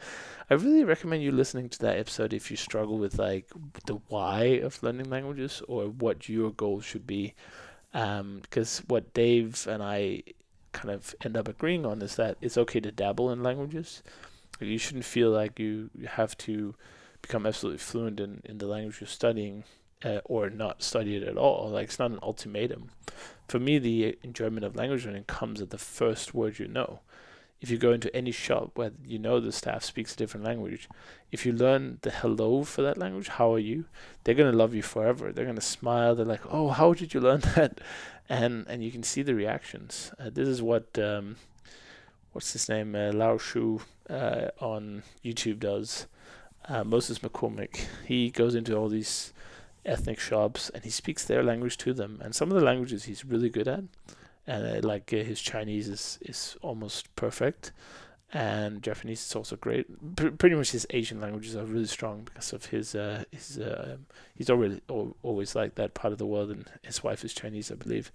I 0.49 0.55
really 0.55 0.83
recommend 0.83 1.23
you 1.23 1.31
listening 1.31 1.69
to 1.69 1.79
that 1.79 1.97
episode 1.97 2.33
if 2.33 2.49
you 2.49 2.57
struggle 2.57 2.97
with 2.97 3.19
like 3.19 3.47
the 3.85 3.99
why 4.07 4.43
of 4.63 4.81
learning 4.81 5.09
languages 5.09 5.61
or 5.67 5.85
what 5.87 6.29
your 6.29 6.51
goals 6.51 6.85
should 6.85 7.05
be. 7.05 7.35
Because 7.91 8.79
um, 8.79 8.85
what 8.87 9.13
Dave 9.13 9.67
and 9.67 9.81
I 9.81 10.23
kind 10.71 10.91
of 10.93 11.15
end 11.23 11.35
up 11.35 11.47
agreeing 11.47 11.85
on 11.85 12.01
is 12.01 12.15
that 12.15 12.37
it's 12.39 12.57
okay 12.57 12.79
to 12.79 12.91
dabble 12.91 13.31
in 13.31 13.43
languages. 13.43 14.03
You 14.59 14.77
shouldn't 14.77 15.05
feel 15.05 15.31
like 15.31 15.59
you 15.59 15.89
have 16.07 16.37
to 16.39 16.75
become 17.21 17.45
absolutely 17.45 17.79
fluent 17.79 18.19
in, 18.19 18.41
in 18.45 18.58
the 18.58 18.67
language 18.67 19.01
you're 19.01 19.08
studying 19.08 19.63
uh, 20.03 20.19
or 20.25 20.49
not 20.49 20.82
study 20.82 21.15
it 21.15 21.23
at 21.23 21.38
all. 21.38 21.69
Like 21.69 21.86
it's 21.86 21.99
not 21.99 22.12
an 22.12 22.19
ultimatum. 22.23 22.89
For 23.47 23.60
me, 23.60 23.79
the 23.79 24.17
enjoyment 24.23 24.65
of 24.65 24.75
language 24.75 25.05
learning 25.05 25.25
comes 25.25 25.62
at 25.62 25.71
the 25.71 25.77
first 25.77 26.34
word 26.34 26.60
you 26.60 26.67
know. 26.67 26.99
If 27.62 27.69
you 27.69 27.77
go 27.77 27.91
into 27.91 28.15
any 28.15 28.32
shop 28.32 28.71
where 28.75 28.91
you 29.05 29.19
know 29.19 29.41
the 29.41 29.51
staff 29.51 29.84
speaks 29.84 30.13
a 30.13 30.17
different 30.17 30.45
language, 30.45 30.88
if 31.29 31.45
you 31.45 31.51
learn 31.51 31.99
the 32.03 32.12
hello 32.12 32.63
for 32.63 32.82
that 32.84 32.97
language, 32.97 33.27
how 33.27 33.53
are 33.53 33.60
you? 33.60 33.86
They're 34.23 34.36
gonna 34.36 34.53
love 34.53 34.73
you 34.73 34.82
forever. 34.82 35.34
They're 35.34 35.45
gonna 35.45 35.60
smile. 35.60 36.15
They're 36.15 36.25
like, 36.25 36.45
oh, 36.49 36.69
how 36.69 36.93
did 36.93 37.13
you 37.13 37.19
learn 37.19 37.41
that? 37.55 37.82
And 38.29 38.65
and 38.69 38.82
you 38.82 38.91
can 38.91 39.03
see 39.03 39.23
the 39.23 39.36
reactions. 39.36 40.13
Uh, 40.17 40.29
this 40.29 40.47
is 40.47 40.62
what 40.62 40.97
um, 40.97 41.36
what's 42.32 42.53
his 42.53 42.69
name, 42.69 42.95
uh, 42.95 43.12
Lao 43.12 43.38
Shu, 43.38 43.82
uh, 44.10 44.49
on 44.60 45.03
YouTube 45.25 45.60
does 45.60 46.08
uh, 46.69 46.84
Moses 46.84 47.19
McCormick, 47.19 47.86
he 48.05 48.29
goes 48.29 48.55
into 48.55 48.75
all 48.75 48.88
these 48.88 49.34
ethnic 49.86 50.19
shops 50.19 50.69
and 50.69 50.84
he 50.84 50.89
speaks 50.89 51.25
their 51.25 51.43
language 51.43 51.77
to 51.77 51.93
them. 51.93 52.19
And 52.23 52.36
some 52.36 52.51
of 52.51 52.58
the 52.58 52.63
languages 52.63 53.05
he's 53.05 53.25
really 53.25 53.49
good 53.49 53.67
at, 53.67 53.84
and 54.45 54.86
uh, 54.86 54.88
like 54.88 55.12
uh, 55.13 55.17
his 55.17 55.41
Chinese 55.41 55.89
is 55.89 56.19
is 56.21 56.55
almost 56.62 57.13
perfect, 57.15 57.71
and 58.32 58.82
Japanese 58.84 59.25
is 59.25 59.36
also 59.36 59.55
great. 59.55 59.88
P- 60.15 60.29
pretty 60.29 60.55
much 60.55 60.71
his 60.71 60.86
Asian 60.91 61.19
languages 61.19 61.55
are 61.55 61.65
really 61.65 61.88
strong 61.88 62.21
because 62.23 62.53
of 62.53 62.65
his 62.65 62.95
uh, 62.95 63.23
his 63.32 63.58
uh, 63.58 63.97
he's 64.36 64.49
already 64.49 64.82
al- 64.89 65.15
always 65.23 65.55
like 65.55 65.75
that 65.75 65.93
part 65.93 66.13
of 66.13 66.19
the 66.19 66.25
world, 66.25 66.51
and 66.51 66.65
his 66.84 67.03
wife 67.03 67.25
is 67.25 67.34
Chinese, 67.34 67.71
I 67.71 67.75
believe. 67.75 68.12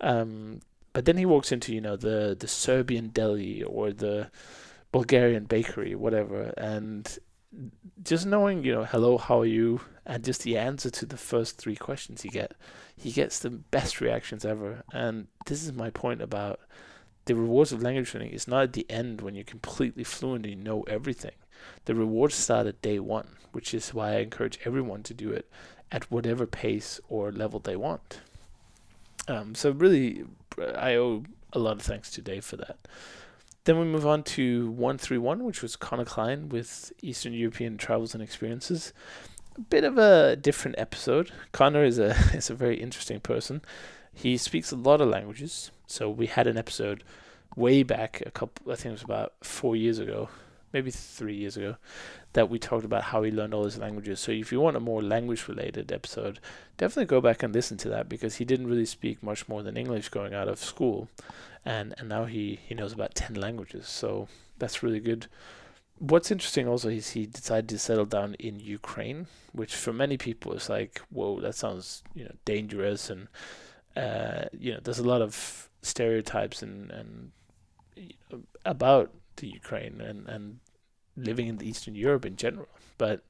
Um, 0.00 0.60
but 0.92 1.04
then 1.04 1.16
he 1.18 1.26
walks 1.26 1.52
into 1.52 1.74
you 1.74 1.80
know 1.80 1.96
the 1.96 2.36
the 2.38 2.48
Serbian 2.48 3.08
deli 3.08 3.62
or 3.62 3.92
the 3.92 4.30
Bulgarian 4.92 5.44
bakery, 5.44 5.94
whatever, 5.94 6.54
and 6.56 7.18
just 8.02 8.26
knowing, 8.26 8.64
you 8.64 8.72
know, 8.72 8.84
hello, 8.84 9.18
how 9.18 9.40
are 9.40 9.46
you, 9.46 9.80
and 10.04 10.24
just 10.24 10.42
the 10.42 10.56
answer 10.56 10.90
to 10.90 11.06
the 11.06 11.16
first 11.16 11.58
three 11.58 11.76
questions 11.76 12.22
he 12.22 12.28
get, 12.28 12.52
he 12.96 13.10
gets 13.10 13.38
the 13.38 13.50
best 13.50 14.00
reactions 14.00 14.44
ever. 14.44 14.84
And 14.92 15.26
this 15.46 15.64
is 15.64 15.72
my 15.72 15.90
point 15.90 16.22
about 16.22 16.60
the 17.24 17.34
rewards 17.34 17.72
of 17.72 17.82
language 17.82 18.14
learning. 18.14 18.32
It's 18.32 18.48
not 18.48 18.62
at 18.62 18.72
the 18.72 18.86
end 18.88 19.20
when 19.20 19.34
you're 19.34 19.44
completely 19.44 20.04
fluent 20.04 20.46
and 20.46 20.54
you 20.54 20.62
know 20.62 20.82
everything. 20.82 21.34
The 21.86 21.94
rewards 21.94 22.34
start 22.34 22.66
at 22.66 22.82
day 22.82 22.98
one, 22.98 23.36
which 23.52 23.74
is 23.74 23.92
why 23.92 24.12
I 24.12 24.18
encourage 24.18 24.58
everyone 24.64 25.02
to 25.04 25.14
do 25.14 25.30
it 25.32 25.50
at 25.90 26.10
whatever 26.10 26.46
pace 26.46 27.00
or 27.08 27.32
level 27.32 27.60
they 27.60 27.76
want. 27.76 28.20
Um, 29.28 29.54
so 29.54 29.70
really, 29.70 30.24
I 30.58 30.94
owe 30.94 31.24
a 31.52 31.58
lot 31.58 31.76
of 31.76 31.82
thanks 31.82 32.10
to 32.12 32.22
Dave 32.22 32.44
for 32.44 32.56
that. 32.56 32.78
Then 33.66 33.80
we 33.80 33.84
move 33.84 34.06
on 34.06 34.22
to 34.22 34.70
131, 34.70 35.42
which 35.42 35.60
was 35.60 35.74
Conor 35.74 36.04
Clyne 36.04 36.48
with 36.50 36.92
Eastern 37.02 37.32
European 37.32 37.76
Travels 37.76 38.14
and 38.14 38.22
Experiences. 38.22 38.92
A 39.56 39.60
bit 39.60 39.82
of 39.82 39.98
a 39.98 40.36
different 40.36 40.76
episode. 40.78 41.32
Conor 41.50 41.82
is 41.82 41.98
a 41.98 42.10
is 42.32 42.48
a 42.48 42.54
very 42.54 42.76
interesting 42.76 43.18
person. 43.18 43.62
He 44.14 44.36
speaks 44.36 44.70
a 44.70 44.76
lot 44.76 45.00
of 45.00 45.08
languages. 45.08 45.72
So 45.88 46.08
we 46.08 46.26
had 46.26 46.46
an 46.46 46.56
episode 46.56 47.02
way 47.56 47.82
back 47.82 48.22
a 48.24 48.30
couple 48.30 48.70
I 48.72 48.76
think 48.76 48.86
it 48.86 48.92
was 48.92 49.02
about 49.02 49.32
4 49.42 49.74
years 49.74 49.98
ago, 49.98 50.28
maybe 50.76 50.90
3 50.90 51.34
years 51.34 51.56
ago, 51.56 51.76
that 52.34 52.50
we 52.50 52.58
talked 52.58 52.84
about 52.84 53.04
how 53.04 53.22
he 53.22 53.30
learned 53.30 53.54
all 53.54 53.64
his 53.64 53.78
languages. 53.78 54.20
So 54.20 54.30
if 54.30 54.52
you 54.52 54.60
want 54.60 54.76
a 54.76 54.80
more 54.80 55.02
language 55.02 55.48
related 55.48 55.90
episode, 55.90 56.38
definitely 56.76 57.06
go 57.06 57.22
back 57.22 57.42
and 57.42 57.54
listen 57.54 57.78
to 57.78 57.88
that 57.88 58.10
because 58.10 58.36
he 58.36 58.44
didn't 58.44 58.66
really 58.66 58.84
speak 58.84 59.22
much 59.22 59.48
more 59.48 59.62
than 59.62 59.78
English 59.78 60.10
going 60.10 60.34
out 60.34 60.48
of 60.48 60.58
school. 60.58 61.08
And 61.64 61.94
and 61.98 62.08
now 62.08 62.24
he 62.26 62.60
he 62.68 62.74
knows 62.74 62.92
about 62.92 63.14
10 63.14 63.34
languages. 63.34 63.88
So 63.88 64.28
that's 64.58 64.82
really 64.82 65.00
good. 65.00 65.28
What's 65.98 66.30
interesting 66.30 66.68
also 66.68 66.90
is 66.90 67.10
he 67.10 67.24
decided 67.24 67.70
to 67.70 67.78
settle 67.78 68.04
down 68.04 68.34
in 68.34 68.60
ukraine 68.60 69.28
which 69.52 69.74
for 69.74 69.94
many 69.94 70.18
people 70.18 70.52
is 70.52 70.68
like 70.68 71.00
whoa 71.10 71.40
that 71.40 71.54
sounds 71.54 72.02
you 72.14 72.24
know 72.26 72.36
dangerous. 72.44 73.08
And 73.08 73.28
uh, 73.96 74.44
you 74.52 74.72
know 74.72 74.80
there's 74.84 75.04
a 75.06 75.10
lot 75.14 75.22
of 75.22 75.70
stereotypes 75.80 76.62
and 76.62 76.90
and 76.90 77.32
about 78.64 79.08
the 79.36 79.48
ukraine 79.48 80.00
and 80.00 80.28
and 80.28 80.58
living 81.16 81.48
in 81.48 81.62
Eastern 81.62 81.94
Europe 81.94 82.24
in 82.24 82.36
general. 82.36 82.68
But 82.98 83.22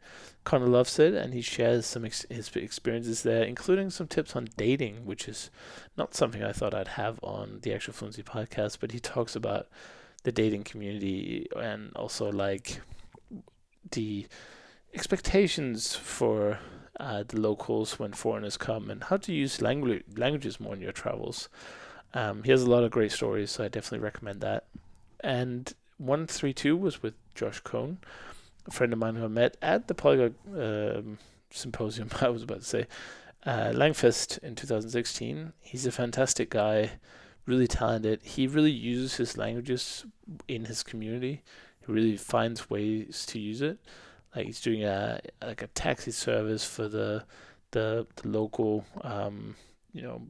Conor 0.44 0.66
loves 0.66 0.98
it, 0.98 1.14
and 1.14 1.34
he 1.34 1.40
shares 1.40 1.86
some 1.86 2.04
ex- 2.04 2.26
his 2.30 2.50
experiences 2.54 3.22
there, 3.22 3.42
including 3.42 3.90
some 3.90 4.06
tips 4.06 4.36
on 4.36 4.48
dating, 4.56 5.04
which 5.04 5.28
is 5.28 5.50
not 5.96 6.14
something 6.14 6.42
I 6.42 6.52
thought 6.52 6.74
I'd 6.74 6.88
have 6.88 7.18
on 7.22 7.60
the 7.62 7.74
actual 7.74 7.94
Fluency 7.94 8.22
podcast. 8.22 8.78
But 8.80 8.92
he 8.92 9.00
talks 9.00 9.34
about 9.34 9.68
the 10.22 10.32
dating 10.32 10.64
community 10.64 11.46
and 11.56 11.92
also 11.94 12.30
like 12.30 12.80
the 13.92 14.26
expectations 14.94 15.94
for 15.94 16.58
uh, 16.98 17.22
the 17.28 17.38
locals 17.38 17.98
when 17.98 18.12
foreigners 18.12 18.56
come 18.56 18.90
and 18.90 19.04
how 19.04 19.16
to 19.18 19.32
use 19.32 19.60
language 19.60 20.02
languages 20.16 20.58
more 20.58 20.74
in 20.74 20.80
your 20.80 20.92
travels. 20.92 21.48
Um, 22.14 22.42
he 22.44 22.50
has 22.50 22.62
a 22.62 22.70
lot 22.70 22.84
of 22.84 22.90
great 22.90 23.12
stories, 23.12 23.50
so 23.50 23.64
I 23.64 23.68
definitely 23.68 24.04
recommend 24.04 24.40
that. 24.40 24.64
And 25.20 25.72
132 25.98 26.76
was 26.76 27.02
with 27.02 27.14
Josh 27.36 27.60
Cohn, 27.60 27.98
a 28.66 28.70
friend 28.70 28.92
of 28.92 28.98
mine 28.98 29.14
who 29.14 29.24
I 29.24 29.28
met 29.28 29.56
at 29.62 29.86
the 29.86 29.94
Polyglot 29.94 30.32
um, 30.54 31.18
Symposium, 31.50 32.10
I 32.20 32.28
was 32.28 32.42
about 32.42 32.60
to 32.60 32.66
say, 32.66 32.86
uh, 33.44 33.70
Langfest 33.72 34.38
in 34.42 34.56
2016. 34.56 35.52
He's 35.60 35.86
a 35.86 35.92
fantastic 35.92 36.50
guy, 36.50 36.92
really 37.46 37.68
talented. 37.68 38.22
He 38.22 38.46
really 38.46 38.72
uses 38.72 39.16
his 39.16 39.38
languages 39.38 40.04
in 40.48 40.64
his 40.64 40.82
community. 40.82 41.42
He 41.86 41.92
really 41.92 42.16
finds 42.16 42.68
ways 42.68 43.24
to 43.26 43.38
use 43.38 43.62
it. 43.62 43.78
Like 44.34 44.46
he's 44.46 44.60
doing 44.60 44.84
a 44.84 45.20
like 45.42 45.62
a 45.62 45.68
taxi 45.68 46.10
service 46.10 46.64
for 46.64 46.88
the 46.88 47.24
the 47.70 48.06
the 48.16 48.28
local 48.28 48.84
um, 49.00 49.56
you 49.92 50.02
know 50.02 50.22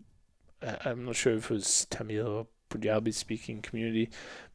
I'm 0.85 1.05
not 1.05 1.17
sure 1.17 1.35
if 1.35 1.51
it 1.51 1.55
was 1.55 1.87
Tamil 1.87 2.27
or 2.27 2.47
Punjabi 2.69 3.13
speaking 3.13 3.63
community, 3.63 4.11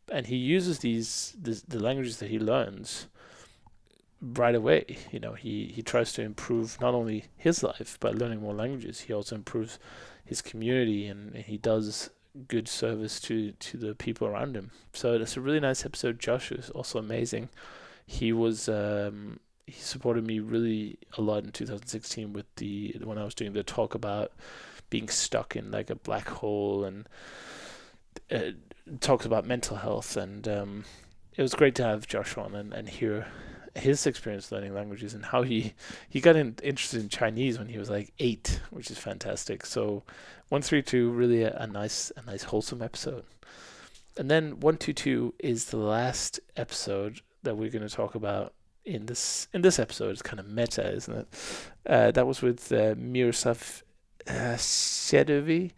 and 0.10 0.28
he 0.28 0.36
uses 0.36 0.80
these 0.80 1.36
the, 1.42 1.62
the 1.68 1.80
languages 1.80 2.18
that 2.18 2.30
he 2.30 2.40
learns 2.40 3.08
right 4.22 4.56
away. 4.56 4.98
You 5.12 5.20
know, 5.20 5.34
he, 5.34 5.72
he 5.74 5.82
tries 5.82 6.14
to 6.14 6.22
improve 6.22 6.80
not 6.80 6.94
only 6.94 7.26
his 7.38 7.64
life 7.64 8.00
by 8.00 8.10
learning 8.12 8.42
more 8.42 8.54
languages, 8.54 9.02
he 9.02 9.14
also 9.14 9.36
improves 9.36 9.80
his 10.24 10.42
community 10.42 11.08
and, 11.08 11.34
and 11.34 11.46
he 11.46 11.58
does 11.58 12.12
good 12.48 12.68
service 12.68 13.20
to, 13.20 13.52
to 13.52 13.78
the 13.78 13.96
people 13.96 14.28
around 14.28 14.56
him. 14.56 14.72
So 14.94 15.18
that's 15.18 15.38
a 15.38 15.42
really 15.42 15.60
nice 15.60 15.86
episode. 15.86 16.20
Josh 16.20 16.52
is 16.52 16.70
also 16.70 17.00
amazing. 17.00 17.50
He 18.06 18.32
was 18.32 18.70
um, 18.70 19.40
he 19.66 19.80
supported 19.80 20.26
me 20.26 20.40
really 20.40 20.98
a 21.18 21.22
lot 21.22 21.44
in 21.44 21.52
2016 21.52 22.34
with 22.34 22.46
the 22.56 22.96
when 23.04 23.18
I 23.18 23.24
was 23.24 23.36
doing 23.36 23.54
the 23.54 23.64
talk 23.64 23.96
about 23.96 24.32
being 24.90 25.08
stuck 25.08 25.56
in 25.56 25.72
like 25.72 25.90
a 25.90 25.96
black 25.96 26.28
hole 26.28 26.84
and 26.84 27.08
uh, 28.30 28.52
talks 29.00 29.26
about 29.26 29.46
mental 29.46 29.78
health, 29.78 30.18
and 30.18 30.48
um, 30.48 30.86
it 31.36 31.42
was 31.42 31.54
great 31.54 31.76
to 31.76 31.84
have 31.84 32.08
Josh 32.08 32.38
on 32.38 32.56
and, 32.56 32.74
and 32.74 32.90
hear 32.90 33.28
his 33.76 34.06
experience 34.06 34.52
learning 34.52 34.74
languages 34.74 35.14
and 35.14 35.26
how 35.26 35.44
he 35.44 35.74
he 36.10 36.20
got 36.20 36.36
in, 36.36 36.56
interested 36.62 37.02
in 37.02 37.10
Chinese 37.10 37.58
when 37.58 37.70
he 37.70 37.78
was 37.78 37.90
like 37.90 38.12
eight, 38.20 38.60
which 38.70 38.92
is 38.92 38.98
fantastic. 38.98 39.66
So 39.66 40.04
one 40.50 40.62
three 40.62 40.82
two 40.82 41.10
really 41.12 41.44
a, 41.44 41.56
a 41.56 41.68
nice 41.68 42.12
a 42.18 42.22
nice 42.24 42.44
wholesome 42.44 42.82
episode. 42.82 43.24
And 44.18 44.30
then 44.30 44.60
one 44.60 44.78
two 44.78 44.94
two 44.94 45.34
is 45.40 45.66
the 45.66 45.78
last 45.78 46.40
episode 46.58 47.22
that 47.44 47.56
we're 47.56 47.70
going 47.70 47.88
to 47.88 47.96
talk 47.96 48.14
about 48.16 48.54
in 48.84 49.06
this 49.06 49.48
in 49.54 49.62
this 49.62 49.80
episode. 49.80 50.12
It's 50.12 50.22
kind 50.22 50.40
of 50.40 50.48
meta, 50.48 50.94
isn't 50.94 51.18
it? 51.18 51.28
Uh, 51.86 52.12
that 52.12 52.28
was 52.28 52.42
with 52.42 52.72
uh, 52.74 52.96
Miroslav 52.98 53.84
uh, 54.28 54.58
Sedivy. 54.58 55.72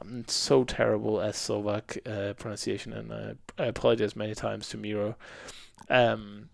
I'm 0.00 0.26
so 0.28 0.64
terrible 0.64 1.20
at 1.20 1.34
Slovak 1.34 1.98
uh, 2.06 2.32
pronunciation, 2.34 2.92
and 2.92 3.12
uh, 3.12 3.34
I 3.58 3.66
apologize 3.66 4.16
many 4.16 4.34
times 4.34 4.68
to 4.70 4.76
Miro. 4.76 5.16
Um, 5.88 6.48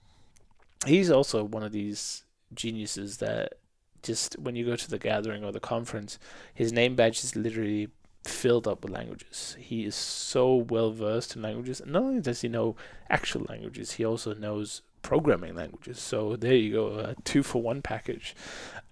he's 0.84 1.10
also 1.10 1.44
one 1.44 1.62
of 1.62 1.72
these 1.72 2.24
geniuses 2.54 3.18
that 3.18 3.54
just 4.02 4.38
when 4.38 4.56
you 4.56 4.64
go 4.64 4.76
to 4.76 4.90
the 4.90 4.98
gathering 4.98 5.44
or 5.44 5.52
the 5.52 5.60
conference, 5.60 6.18
his 6.54 6.72
name 6.72 6.94
badge 6.94 7.24
is 7.24 7.36
literally 7.36 7.88
filled 8.24 8.66
up 8.66 8.82
with 8.82 8.92
languages. 8.92 9.56
He 9.58 9.84
is 9.84 9.94
so 9.94 10.54
well 10.54 10.90
versed 10.90 11.36
in 11.36 11.42
languages. 11.42 11.80
And 11.80 11.92
not 11.92 12.02
only 12.02 12.20
does 12.20 12.40
he 12.40 12.48
know 12.48 12.76
actual 13.08 13.46
languages, 13.48 13.92
he 13.92 14.04
also 14.04 14.34
knows 14.34 14.82
programming 15.02 15.54
languages. 15.54 15.98
So 15.98 16.36
there 16.36 16.54
you 16.54 16.72
go, 16.72 16.98
a 16.98 17.14
two 17.22 17.42
for 17.42 17.62
one 17.62 17.82
package. 17.82 18.34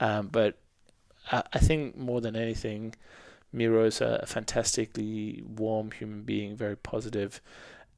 Um, 0.01 0.29
but 0.29 0.59
I, 1.31 1.43
I 1.53 1.59
think 1.59 1.97
more 1.97 2.21
than 2.21 2.37
anything, 2.37 2.95
Miro 3.55 3.85
is 3.85 4.01
a, 4.01 4.25
fantastically 4.27 5.43
warm 5.47 5.93
human 5.93 6.23
being, 6.23 6.57
very 6.57 6.77
positive, 6.77 7.41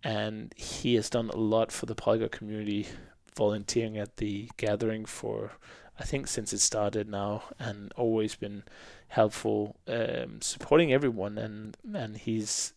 and 0.05 0.53
he 0.57 0.95
has 0.97 1.11
done 1.11 1.31
a 1.31 1.37
lot 1.37 1.73
for 1.73 1.87
the 1.87 1.95
polyglot 1.95 2.31
community, 2.31 2.87
volunteering 3.35 3.97
at 3.97 4.19
the 4.19 4.51
gathering 4.57 5.05
for 5.05 5.53
I 5.99 6.05
think 6.05 6.27
since 6.29 6.53
it 6.53 6.61
started 6.61 7.09
now, 7.09 7.45
and 7.59 7.92
always 7.97 8.35
been 8.35 8.64
helpful, 9.09 9.77
um, 9.88 10.42
supporting 10.42 10.92
everyone, 10.92 11.38
and 11.38 11.77
and 11.95 12.16
he's 12.19 12.75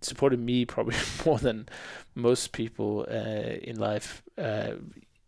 supported 0.00 0.40
me 0.40 0.64
probably 0.64 0.96
more 1.26 1.38
than 1.38 1.68
most 2.14 2.52
people 2.52 3.06
uh, 3.10 3.58
in 3.62 3.76
life 3.78 4.22
uh, 4.38 4.72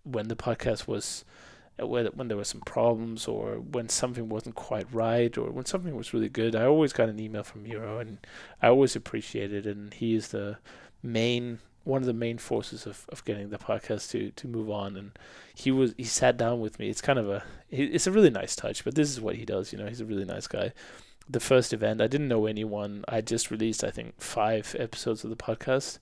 when 0.05 0.29
the 0.29 0.37
podcast 0.37 0.87
was 0.87 1.25
when, 1.81 2.29
there 2.29 2.37
were 2.37 2.45
some 2.45 2.61
problems 2.63 3.29
or 3.29 3.57
when 3.57 3.89
something 3.89 4.29
wasn't 4.29 4.55
quite 4.55 4.87
right 4.93 5.37
or 5.39 5.51
when 5.51 5.65
something 5.65 5.95
was 5.95 6.13
really 6.13 6.29
good 6.29 6.57
i 6.57 6.65
always 6.65 6.93
got 6.93 7.09
an 7.09 7.21
email 7.21 7.43
from 7.43 7.63
Miro 7.63 7.99
and 7.99 8.19
i 8.63 8.69
always 8.69 8.97
appreciated 8.97 9.67
it. 9.67 9.67
And 9.67 9.95
he 9.95 10.15
is 10.15 10.29
the 10.29 10.59
main 11.03 11.61
one 11.85 12.03
of 12.03 12.07
the 12.07 12.13
main 12.13 12.37
forces 12.37 12.87
of, 12.87 13.07
of 13.09 13.25
getting 13.25 13.51
the 13.51 13.59
podcast 13.59 14.11
to 14.11 14.31
to 14.33 14.49
move 14.49 14.71
on. 14.71 14.97
And 14.97 15.13
he 15.55 15.71
was 15.71 15.95
he 15.97 16.05
sat 16.05 16.37
down 16.37 16.61
with 16.61 16.79
me. 16.79 16.91
It's 16.91 17.01
kind 17.01 17.19
of 17.19 17.29
a 17.29 17.45
it's 17.71 18.07
a 18.07 18.13
really 18.13 18.31
nice 18.31 18.57
touch 18.57 18.85
but 18.85 18.95
this 18.95 19.11
is 19.11 19.21
what 19.21 19.37
he 19.37 19.45
does 19.45 19.73
you 19.73 19.79
know 19.79 19.87
he's 19.87 20.01
a 20.01 20.07
really 20.07 20.25
nice 20.25 20.47
guy. 20.47 20.73
The 21.31 21.41
first 21.41 21.73
event 21.73 22.01
i 22.01 22.07
didn't 22.07 22.29
know 22.29 22.47
anyone. 22.47 23.05
I 23.09 23.21
just 23.21 23.51
released 23.51 23.85
i 23.85 23.91
think 23.91 24.21
five 24.21 24.75
episodes 24.79 25.25
of 25.25 25.31
the 25.31 25.37
podcast 25.37 25.99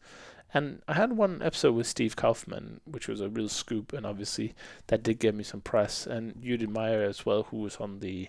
and 0.56 0.82
i 0.88 0.94
had 0.94 1.12
one 1.12 1.42
episode 1.42 1.72
with 1.72 1.86
steve 1.86 2.16
kaufmann 2.16 2.80
which 2.84 3.08
was 3.08 3.20
a 3.20 3.28
real 3.28 3.48
scoop 3.48 3.92
and 3.92 4.06
obviously 4.06 4.54
that 4.88 5.02
did 5.02 5.18
get 5.18 5.34
me 5.34 5.44
some 5.44 5.60
press 5.60 6.06
and 6.06 6.40
Judith 6.42 6.70
Meyer 6.70 7.02
as 7.02 7.26
well 7.26 7.44
who 7.44 7.58
was 7.58 7.76
on 7.76 8.00
the 8.00 8.28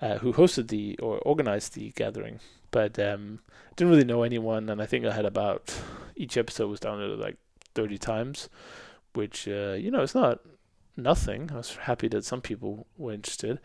uh, 0.00 0.18
who 0.18 0.32
hosted 0.32 0.68
the 0.68 0.96
or 0.98 1.18
organized 1.18 1.74
the 1.74 1.90
gathering 1.96 2.38
but 2.70 2.98
um, 2.98 3.40
didn't 3.76 3.90
really 3.90 4.04
know 4.04 4.22
anyone, 4.22 4.68
and 4.68 4.82
I 4.82 4.86
think 4.86 5.04
I 5.04 5.12
had 5.12 5.24
about 5.24 5.74
each 6.16 6.36
episode 6.36 6.68
was 6.68 6.80
downloaded 6.80 7.18
like 7.18 7.36
30 7.74 7.98
times, 7.98 8.48
which 9.14 9.48
uh, 9.48 9.74
you 9.78 9.90
know 9.90 10.02
it's 10.02 10.14
not 10.14 10.40
nothing. 10.96 11.50
I 11.52 11.56
was 11.56 11.76
happy 11.76 12.08
that 12.08 12.24
some 12.24 12.40
people 12.40 12.86
were 12.96 13.12
interested, 13.12 13.60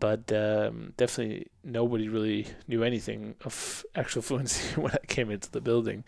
but 0.00 0.32
um, 0.32 0.94
definitely 0.96 1.48
nobody 1.64 2.08
really 2.08 2.46
knew 2.66 2.82
anything 2.82 3.34
of 3.44 3.84
actual 3.94 4.22
fluency 4.22 4.80
when 4.80 4.92
I 4.92 5.06
came 5.06 5.30
into 5.30 5.50
the 5.50 5.60
building. 5.60 6.04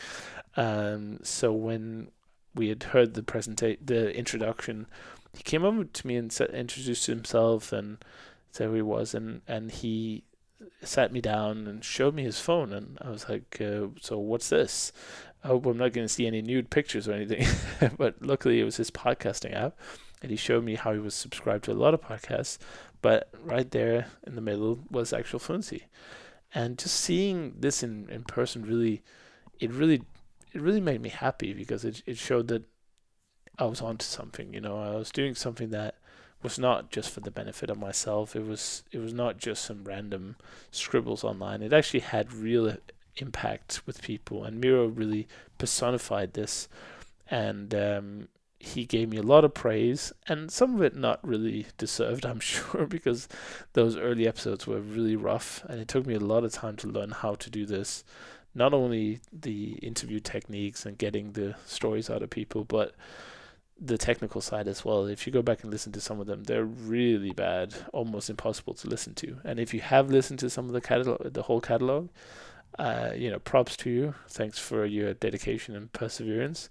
Um, 0.57 1.21
so 1.23 1.53
when 1.53 2.11
we 2.55 2.69
had 2.69 2.83
heard 2.85 3.15
the 3.15 3.23
presentation, 3.23 3.83
the 3.85 4.15
introduction, 4.17 4.87
he 5.33 5.43
came 5.43 5.65
over 5.65 5.85
to 5.85 6.07
me 6.07 6.17
and 6.17 6.37
introduced 6.53 7.07
himself 7.07 7.73
and 7.73 7.99
said 8.51 8.69
who 8.69 8.75
he 8.75 8.83
was, 8.83 9.15
and 9.15 9.43
and 9.47 9.71
he 9.71 10.25
sat 10.83 11.13
me 11.13 11.21
down 11.21 11.67
and 11.67 11.85
showed 11.85 12.15
me 12.15 12.25
his 12.25 12.41
phone, 12.41 12.73
and 12.73 12.99
I 13.01 13.11
was 13.11 13.29
like, 13.29 13.61
uh, 13.61 13.89
"So 14.01 14.19
what's 14.19 14.49
this?" 14.49 14.93
I 15.43 15.49
hope 15.49 15.65
I'm 15.67 15.79
not 15.79 15.93
going 15.93 16.07
to 16.07 16.13
see 16.13 16.27
any 16.27 16.43
nude 16.43 16.69
pictures 16.69 17.09
or 17.09 17.13
anything. 17.13 17.47
but 17.97 18.21
luckily, 18.21 18.61
it 18.61 18.65
was 18.65 18.77
his 18.77 18.91
podcasting 18.91 19.55
app, 19.55 19.79
and 20.21 20.31
he 20.31 20.37
showed 20.37 20.65
me 20.65 20.75
how 20.75 20.93
he 20.93 20.99
was 20.99 21.15
subscribed 21.15 21.65
to 21.65 21.73
a 21.73 21.75
lot 21.75 21.95
of 21.95 22.03
podcasts. 22.03 22.59
But 23.03 23.31
right 23.43 23.71
there 23.71 24.07
in 24.27 24.35
the 24.35 24.43
middle 24.43 24.81
was 24.91 25.13
actual 25.13 25.39
fluency, 25.39 25.87
and 26.55 26.79
just 26.79 26.97
seeing 26.97 27.55
this 27.59 27.83
in 27.83 28.09
in 28.11 28.25
person 28.25 28.63
really, 28.63 29.03
it 29.61 29.71
really, 29.71 30.03
it 30.53 30.61
really 30.61 30.81
made 30.81 31.01
me 31.01 31.09
happy 31.09 31.53
because 31.53 31.85
it 31.85 32.03
it 32.07 32.19
showed 32.19 32.49
that 32.49 32.65
I 33.59 33.65
was 33.65 33.81
onto 33.81 34.05
something. 34.05 34.55
You 34.55 34.61
know, 34.61 34.79
I 34.79 34.97
was 34.97 35.11
doing 35.11 35.35
something 35.35 35.71
that 35.71 35.97
was 36.43 36.59
not 36.59 36.91
just 36.91 37.11
for 37.11 37.21
the 37.21 37.31
benefit 37.31 37.71
of 37.71 37.79
myself. 37.79 38.35
It 38.35 38.47
was 38.47 38.83
it 38.93 38.99
was 38.99 39.13
not 39.13 39.39
just 39.39 39.65
some 39.65 39.85
random 39.85 40.37
scribbles 40.71 41.25
online. 41.25 41.63
It 41.63 41.73
actually 41.73 42.01
had 42.01 42.33
real 42.33 42.77
impact 43.17 43.83
with 43.87 44.03
people, 44.03 44.45
and 44.45 44.61
Miro 44.61 44.87
really 44.87 45.29
personified 45.59 46.35
this. 46.35 46.69
And 47.31 47.75
um, 47.75 48.29
he 48.59 48.85
gave 48.85 49.09
me 49.09 49.17
a 49.17 49.23
lot 49.23 49.45
of 49.45 49.55
praise, 49.55 50.13
and 50.27 50.51
some 50.51 50.75
of 50.75 50.83
it 50.83 50.97
not 50.97 51.27
really 51.27 51.67
deserved, 51.79 52.27
I'm 52.27 52.41
sure, 52.41 52.87
because 52.87 53.29
those 53.73 53.97
early 53.97 54.27
episodes 54.27 54.67
were 54.67 54.81
really 54.81 55.17
rough, 55.17 55.65
and 55.69 55.81
it 55.81 55.89
took 55.89 56.07
me 56.07 56.15
a 56.15 56.21
lot 56.21 56.45
of 56.45 56.53
time 56.53 56.77
to 56.77 56.89
learn 56.89 57.11
how 57.11 57.35
to 57.37 57.51
do 57.51 57.67
this. 57.67 58.05
Not 58.55 58.75
only 58.75 59.21
the 59.33 59.73
interview 59.83 60.21
techniques 60.21 60.85
and 60.85 60.99
getting 60.99 61.33
the 61.33 61.55
stories 61.67 62.11
out 62.11 62.23
of 62.23 62.31
people, 62.31 62.65
but 62.65 62.95
the 63.81 63.97
technical 63.97 64.41
side 64.41 64.69
as 64.69 64.85
well. 64.85 65.07
If 65.07 65.27
you 65.27 65.33
go 65.33 65.41
back 65.41 65.63
and 65.63 65.71
listen 65.71 65.93
to 65.93 66.01
some 66.01 66.21
of 66.21 66.27
them, 66.27 66.45
they're 66.45 66.65
really 66.65 67.33
bad, 67.33 67.75
almost 67.93 68.29
impossible 68.29 68.75
to 68.75 68.89
listen 68.89 69.15
to. 69.15 69.39
And 69.45 69.59
if 69.59 69.73
you 69.73 69.81
have 69.81 70.11
listened 70.11 70.39
to 70.41 70.51
some 70.51 70.67
of 70.67 70.73
the 70.73 70.81
catalog, 70.81 71.33
the 71.33 71.43
whole 71.43 71.61
catalog, 71.61 72.11
uh, 72.79 73.13
you 73.17 73.31
know, 73.31 73.39
props 73.39 73.77
to 73.79 73.91
you. 73.91 74.15
Thanks 74.29 74.59
for 74.59 74.85
your 74.85 75.15
dedication 75.15 75.75
and 75.75 75.93
perseverance. 75.93 76.69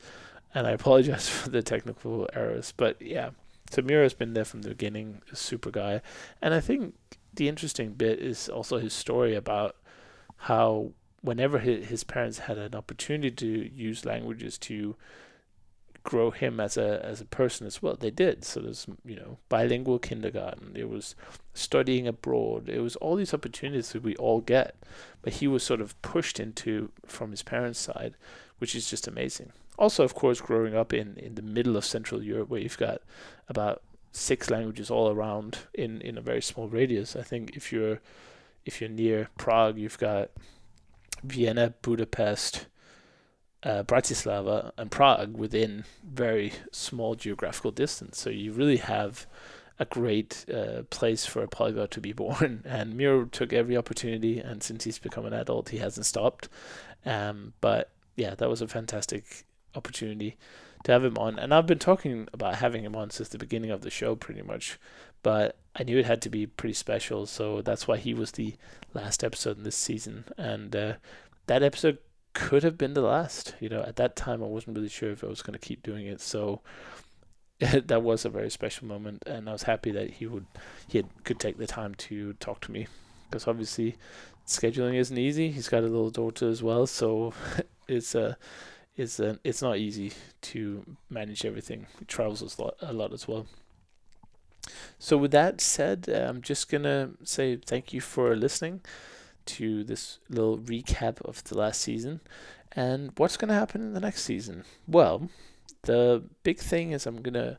And 0.53 0.67
I 0.67 0.71
apologize 0.71 1.27
for 1.29 1.49
the 1.49 1.61
technical 1.61 2.27
errors, 2.33 2.73
but 2.75 3.01
yeah, 3.01 3.31
Samira 3.71 4.03
has 4.03 4.13
been 4.13 4.33
there 4.33 4.45
from 4.45 4.61
the 4.61 4.69
beginning, 4.69 5.21
a 5.31 5.35
super 5.35 5.71
guy. 5.71 6.01
And 6.41 6.53
I 6.53 6.59
think 6.59 6.95
the 7.33 7.47
interesting 7.47 7.93
bit 7.93 8.19
is 8.19 8.49
also 8.49 8.79
his 8.79 8.93
story 8.93 9.35
about 9.35 9.75
how 10.37 10.91
whenever 11.21 11.59
his, 11.59 12.03
parents 12.03 12.39
had 12.39 12.57
an 12.57 12.75
opportunity 12.75 13.31
to 13.31 13.73
use 13.73 14.05
languages 14.05 14.57
to 14.57 14.95
grow 16.03 16.31
him 16.31 16.59
as 16.59 16.77
a 16.77 17.05
as 17.05 17.19
a 17.19 17.25
person 17.25 17.67
as 17.67 17.81
well. 17.81 17.95
They 17.95 18.09
did. 18.09 18.43
So 18.45 18.61
there's 18.61 18.87
you 19.05 19.15
know 19.15 19.37
bilingual 19.49 19.99
kindergarten. 19.99 20.73
There 20.73 20.87
was 20.87 21.15
studying 21.53 22.07
abroad. 22.07 22.69
It 22.69 22.79
was 22.79 22.95
all 22.97 23.15
these 23.15 23.33
opportunities 23.33 23.91
that 23.91 24.03
we 24.03 24.15
all 24.15 24.41
get, 24.41 24.75
but 25.21 25.33
he 25.33 25.47
was 25.47 25.63
sort 25.63 25.81
of 25.81 25.99
pushed 26.01 26.39
into 26.39 26.91
from 27.05 27.31
his 27.31 27.43
parents' 27.43 27.79
side, 27.79 28.15
which 28.59 28.75
is 28.75 28.89
just 28.89 29.07
amazing. 29.07 29.51
Also, 29.77 30.03
of 30.03 30.15
course, 30.15 30.41
growing 30.41 30.75
up 30.75 30.93
in 30.93 31.17
in 31.17 31.35
the 31.35 31.41
middle 31.41 31.75
of 31.77 31.85
Central 31.85 32.23
Europe, 32.23 32.49
where 32.49 32.61
you've 32.61 32.77
got 32.77 33.01
about 33.47 33.81
six 34.11 34.49
languages 34.49 34.89
all 34.89 35.09
around 35.09 35.59
in 35.73 36.01
in 36.01 36.17
a 36.17 36.21
very 36.21 36.41
small 36.41 36.67
radius. 36.67 37.15
I 37.15 37.23
think 37.23 37.55
if 37.55 37.71
you're 37.71 37.99
if 38.65 38.81
you're 38.81 38.89
near 38.89 39.29
Prague, 39.37 39.77
you've 39.77 39.97
got 39.97 40.29
Vienna, 41.23 41.73
Budapest, 41.81 42.65
uh, 43.63 43.83
Bratislava 43.83 44.71
and 44.77 44.89
Prague 44.89 45.35
within 45.35 45.83
very 46.03 46.53
small 46.71 47.15
geographical 47.15 47.71
distance. 47.71 48.19
So 48.19 48.29
you 48.29 48.53
really 48.53 48.77
have 48.77 49.27
a 49.79 49.85
great 49.85 50.45
uh, 50.53 50.83
place 50.89 51.25
for 51.25 51.41
a 51.41 51.47
polyglot 51.47 51.91
to 51.91 52.01
be 52.01 52.13
born. 52.13 52.63
And 52.65 52.95
Miro 52.95 53.25
took 53.25 53.53
every 53.53 53.77
opportunity, 53.77 54.39
and 54.39 54.61
since 54.61 54.83
he's 54.83 54.99
become 54.99 55.25
an 55.25 55.33
adult, 55.33 55.69
he 55.69 55.77
hasn't 55.77 56.05
stopped. 56.05 56.49
Um, 57.05 57.53
but 57.61 57.91
yeah, 58.15 58.35
that 58.35 58.49
was 58.49 58.61
a 58.61 58.67
fantastic 58.67 59.45
opportunity 59.75 60.37
to 60.83 60.91
have 60.91 61.03
him 61.03 61.17
on. 61.17 61.39
And 61.39 61.53
I've 61.53 61.67
been 61.67 61.79
talking 61.79 62.27
about 62.33 62.55
having 62.55 62.83
him 62.83 62.95
on 62.95 63.09
since 63.09 63.29
the 63.29 63.37
beginning 63.37 63.71
of 63.71 63.81
the 63.81 63.89
show, 63.89 64.15
pretty 64.15 64.41
much. 64.41 64.79
But 65.23 65.57
I 65.79 65.83
knew 65.83 65.97
it 65.97 66.05
had 66.05 66.21
to 66.23 66.29
be 66.29 66.45
pretty 66.45 66.73
special, 66.73 67.25
so 67.25 67.61
that's 67.61 67.87
why 67.87 67.97
he 67.97 68.13
was 68.13 68.31
the 68.31 68.55
last 68.93 69.23
episode 69.23 69.57
in 69.57 69.63
this 69.63 69.77
season. 69.77 70.25
And 70.37 70.75
uh, 70.75 70.93
that 71.47 71.63
episode 71.63 71.99
could 72.33 72.63
have 72.63 72.77
been 72.77 72.93
the 72.93 73.01
last. 73.01 73.55
You 73.61 73.69
know, 73.69 73.81
at 73.83 73.95
that 73.95 74.17
time, 74.17 74.43
I 74.43 74.47
wasn't 74.47 74.75
really 74.75 74.89
sure 74.89 75.11
if 75.11 75.23
I 75.23 75.27
was 75.27 75.41
going 75.41 75.57
to 75.57 75.65
keep 75.65 75.81
doing 75.81 76.05
it. 76.05 76.19
So 76.19 76.61
that 77.59 78.03
was 78.03 78.25
a 78.25 78.29
very 78.29 78.49
special 78.49 78.87
moment, 78.87 79.23
and 79.25 79.47
I 79.47 79.53
was 79.53 79.63
happy 79.63 79.91
that 79.91 80.11
he 80.11 80.27
would 80.27 80.45
he 80.87 80.97
had, 80.97 81.07
could 81.23 81.39
take 81.39 81.57
the 81.57 81.67
time 81.67 81.95
to 81.95 82.33
talk 82.33 82.59
to 82.61 82.71
me 82.71 82.87
because 83.29 83.47
obviously 83.47 83.95
scheduling 84.45 84.95
isn't 84.95 85.17
easy. 85.17 85.49
He's 85.51 85.69
got 85.69 85.83
a 85.83 85.87
little 85.87 86.09
daughter 86.09 86.49
as 86.49 86.61
well, 86.61 86.87
so 86.87 87.33
it's 87.87 88.15
a 88.15 88.37
it's 88.97 89.19
a, 89.19 89.39
it's 89.45 89.61
not 89.61 89.77
easy 89.77 90.11
to 90.41 90.85
manage 91.09 91.45
everything. 91.45 91.87
It 92.01 92.09
travels 92.09 92.41
a 92.41 92.61
lot, 92.61 92.75
a 92.81 92.91
lot 92.91 93.13
as 93.13 93.29
well. 93.29 93.47
So 94.97 95.17
with 95.17 95.31
that 95.31 95.61
said, 95.61 96.07
I'm 96.09 96.41
just 96.41 96.69
gonna 96.69 97.11
say 97.23 97.55
thank 97.55 97.93
you 97.93 98.01
for 98.01 98.35
listening 98.35 98.81
to 99.45 99.83
this 99.83 100.19
little 100.29 100.57
recap 100.57 101.21
of 101.21 101.43
the 101.45 101.57
last 101.57 101.81
season 101.81 102.21
and 102.71 103.11
what's 103.17 103.37
gonna 103.37 103.53
happen 103.53 103.81
in 103.81 103.93
the 103.93 103.99
next 103.99 104.23
season. 104.23 104.63
Well, 104.87 105.29
the 105.83 106.23
big 106.43 106.59
thing 106.59 106.91
is 106.91 107.05
I'm 107.05 107.21
gonna 107.21 107.57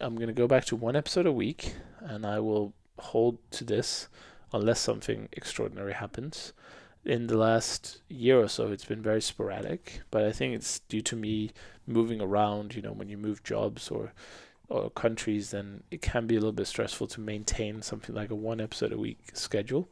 I'm 0.00 0.16
gonna 0.16 0.32
go 0.32 0.46
back 0.46 0.64
to 0.66 0.76
one 0.76 0.96
episode 0.96 1.26
a 1.26 1.32
week, 1.32 1.74
and 2.00 2.24
I 2.24 2.40
will 2.40 2.72
hold 2.98 3.38
to 3.52 3.64
this 3.64 4.08
unless 4.52 4.80
something 4.80 5.28
extraordinary 5.32 5.92
happens. 5.92 6.52
In 7.04 7.26
the 7.26 7.36
last 7.36 8.00
year 8.08 8.40
or 8.40 8.48
so, 8.48 8.70
it's 8.72 8.84
been 8.84 9.02
very 9.02 9.22
sporadic, 9.22 10.02
but 10.10 10.24
I 10.24 10.32
think 10.32 10.54
it's 10.54 10.80
due 10.80 11.00
to 11.02 11.16
me 11.16 11.52
moving 11.86 12.20
around. 12.20 12.74
You 12.74 12.82
know, 12.82 12.92
when 12.92 13.08
you 13.08 13.16
move 13.16 13.42
jobs 13.42 13.90
or 13.90 14.12
or 14.68 14.90
countries, 14.90 15.50
then 15.50 15.82
it 15.90 16.02
can 16.02 16.26
be 16.26 16.34
a 16.34 16.38
little 16.38 16.52
bit 16.52 16.66
stressful 16.66 17.06
to 17.08 17.20
maintain 17.20 17.82
something 17.82 18.14
like 18.14 18.30
a 18.30 18.34
one 18.34 18.60
episode 18.60 18.92
a 18.92 18.98
week 18.98 19.18
schedule. 19.32 19.88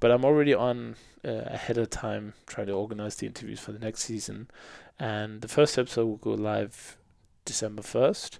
But 0.00 0.10
I'm 0.10 0.24
already 0.24 0.54
on 0.54 0.96
uh, 1.24 1.30
ahead 1.46 1.78
of 1.78 1.90
time 1.90 2.34
trying 2.46 2.68
to 2.68 2.72
organize 2.72 3.16
the 3.16 3.26
interviews 3.26 3.60
for 3.60 3.72
the 3.72 3.78
next 3.78 4.02
season, 4.02 4.48
and 4.98 5.40
the 5.40 5.48
first 5.48 5.78
episode 5.78 6.06
will 6.06 6.16
go 6.16 6.32
live 6.32 6.96
December 7.44 7.82
first, 7.82 8.38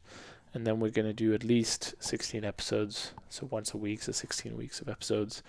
and 0.53 0.67
then 0.67 0.81
we're 0.81 0.91
gonna 0.91 1.13
do 1.13 1.35
at 1.35 1.45
least 1.45 1.95
16 2.01 2.45
episodes, 2.45 3.13
so 3.29 3.47
once 3.51 3.75
a 3.75 3.77
week, 3.77 4.03
so 4.03 4.13
16 4.13 4.57
weeks 4.57 4.81
of 4.81 4.89
episodes. 4.89 5.43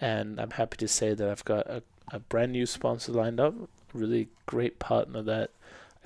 And 0.00 0.40
I'm 0.40 0.52
happy 0.52 0.76
to 0.78 0.88
say 0.88 1.14
that 1.14 1.28
I've 1.28 1.44
got 1.44 1.66
a, 1.66 1.82
a 2.12 2.20
brand 2.20 2.52
new 2.52 2.66
sponsor 2.66 3.12
lined 3.12 3.40
up, 3.40 3.54
really 3.92 4.28
great 4.46 4.78
partner 4.78 5.22
that 5.22 5.50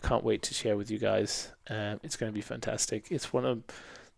can't 0.02 0.24
wait 0.24 0.42
to 0.42 0.54
share 0.54 0.76
with 0.76 0.90
you 0.90 0.98
guys. 0.98 1.52
Um, 1.68 2.00
it's 2.02 2.16
going 2.16 2.30
to 2.30 2.34
be 2.34 2.42
fantastic. 2.42 3.06
It's 3.10 3.32
one 3.32 3.44
of 3.44 3.62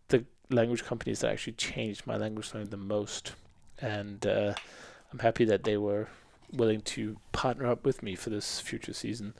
the 0.09 0.25
language 0.49 0.83
companies 0.83 1.19
that 1.19 1.31
actually 1.31 1.53
changed 1.53 2.05
my 2.05 2.17
language 2.17 2.53
learning 2.53 2.69
the 2.69 2.77
most, 2.77 3.33
and 3.79 4.25
uh, 4.25 4.53
I'm 5.11 5.19
happy 5.19 5.45
that 5.45 5.63
they 5.63 5.77
were 5.77 6.07
willing 6.51 6.81
to 6.81 7.17
partner 7.31 7.67
up 7.67 7.85
with 7.85 8.03
me 8.03 8.15
for 8.15 8.29
this 8.29 8.59
future 8.59 8.93
season. 8.93 9.33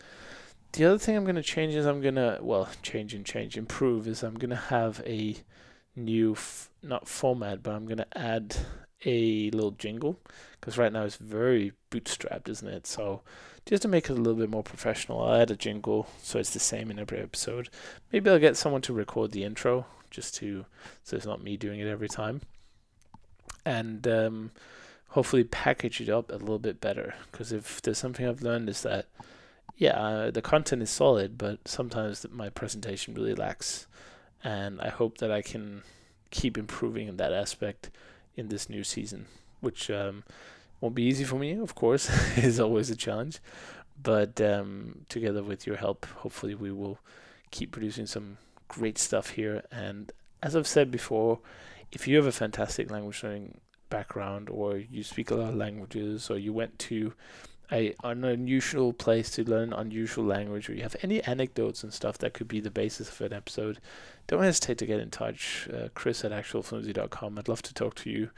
The 0.73 0.86
other 0.86 0.97
thing 0.97 1.15
I'm 1.15 1.23
going 1.23 1.36
to 1.36 1.43
change 1.43 1.73
is 1.73 1.86
I'm 1.86 2.01
going 2.01 2.15
to, 2.15 2.39
well, 2.41 2.67
change 2.81 3.13
and 3.13 3.25
change, 3.25 3.55
improve 3.55 4.08
is 4.08 4.23
I'm 4.23 4.36
going 4.36 4.49
to 4.49 4.55
have 4.55 5.01
a 5.05 5.38
new, 5.95 6.34
f- 6.34 6.69
not 6.84 7.08
format, 7.08 7.63
but 7.63 7.73
I'm 7.73 7.86
going 7.86 7.99
to 7.99 8.17
add 8.17 8.58
a 9.05 9.49
little 9.51 9.71
jingle 9.71 10.19
because 10.60 10.77
right 10.77 10.91
now 10.91 11.03
it's 11.03 11.15
very 11.15 11.71
bootstrapped, 11.91 12.49
isn't 12.49 12.67
it? 12.67 12.88
So 12.88 13.21
just 13.65 13.82
to 13.82 13.88
make 13.88 14.06
it 14.06 14.13
a 14.13 14.15
little 14.15 14.39
bit 14.39 14.49
more 14.49 14.63
professional, 14.63 15.21
I'll 15.21 15.41
add 15.41 15.51
a 15.51 15.56
jingle 15.56 16.08
so 16.21 16.39
it's 16.39 16.54
the 16.54 16.60
same 16.60 16.91
in 16.91 16.99
every 16.99 17.19
episode. 17.19 17.69
Maybe 18.12 18.30
I'll 18.30 18.39
get 18.39 18.58
someone 18.58 18.82
to 18.84 18.93
record 18.93 19.32
the 19.32 19.43
intro 19.43 19.86
just 20.12 20.36
to, 20.36 20.65
so 21.04 21.15
it's 21.15 21.25
not 21.25 21.43
me 21.43 21.58
doing 21.58 21.80
it 21.80 21.88
every 21.88 22.10
time. 22.10 22.41
And 23.65 24.08
um, 24.08 24.51
hopefully 25.10 25.43
package 25.43 25.99
it 25.99 26.10
up 26.10 26.30
a 26.30 26.36
little 26.36 26.60
bit 26.60 26.80
better 26.80 27.15
because 27.32 27.51
if 27.51 27.82
there's 27.82 27.97
something 27.97 28.28
I've 28.28 28.43
learned 28.43 28.69
is 28.69 28.84
that 28.84 29.08
yeah, 29.78 29.99
uh, 29.99 30.32
the 30.32 30.41
content 30.41 30.82
is 30.82 30.89
solid, 30.89 31.38
but 31.38 31.67
sometimes 31.67 32.25
my 32.32 32.49
presentation 32.49 33.13
really 33.13 33.36
lacks, 33.36 33.88
and 34.43 34.80
I 34.80 34.89
hope 34.89 35.17
that 35.17 35.32
I 35.32 35.41
can 35.41 35.84
keep 36.32 36.58
improving 36.58 37.08
in 37.08 37.17
that 37.17 37.34
aspect 37.34 37.89
in 38.38 38.47
this 38.47 38.69
new 38.69 38.84
season, 38.84 39.25
which 39.60 39.91
um, 39.91 40.23
won't 40.82 40.96
be 40.96 41.04
easy 41.04 41.24
for 41.24 41.38
me, 41.38 41.54
of 41.54 41.76
course, 41.76 42.10
is 42.38 42.60
always 42.60 42.90
a 42.90 42.96
challenge, 42.96 43.40
but 44.02 44.40
um, 44.42 45.06
together 45.10 45.44
with 45.44 45.66
your 45.66 45.78
help, 45.78 46.06
hopefully 46.06 46.56
we 46.56 46.72
will 46.72 47.00
keep 47.52 47.72
producing 47.72 48.06
some 48.06 48.38
great 48.68 48.98
stuff 48.98 49.32
here. 49.32 49.64
And 49.72 50.12
as 50.44 50.56
I've 50.56 50.68
said 50.68 50.92
before, 50.92 51.40
if 51.92 52.08
you 52.08 52.18
have 52.18 52.26
a 52.26 52.32
fantastic 52.32 52.92
language 52.92 53.24
learning 53.24 53.60
background, 53.90 54.50
or 54.50 54.78
you 54.78 55.04
speak 55.04 55.32
a 55.32 55.36
lot 55.36 55.50
of 55.50 55.56
languages, 55.56 56.30
or 56.30 56.38
you 56.38 56.54
went 56.54 56.78
to 56.80 57.14
a 57.72 57.96
an 58.04 58.24
unusual 58.24 58.94
place 58.94 59.32
to 59.32 59.44
learn 59.44 59.74
unusual 59.74 60.26
language, 60.26 60.70
or 60.70 60.74
you 60.74 60.84
have 60.84 60.96
any 61.02 61.24
anecdotes 61.24 61.84
and 61.84 61.94
stuff 61.94 62.18
that 62.20 62.34
could 62.34 62.48
be 62.48 62.60
the 62.60 62.70
basis 62.70 63.10
of 63.10 63.22
an 63.22 63.34
episode, 63.34 63.80
don't 64.28 64.44
hesitate 64.44 64.78
to 64.78 64.86
get 64.86 65.00
in 65.00 65.10
touch. 65.10 65.68
Uh, 65.74 65.88
Kris 65.94 66.24
at 66.26 66.32
actualfluency.com. 66.32 67.40
I'd 67.40 67.48
love 67.48 67.62
to 67.64 67.74
talk 67.74 67.96
to 67.96 68.10
you 68.10 68.30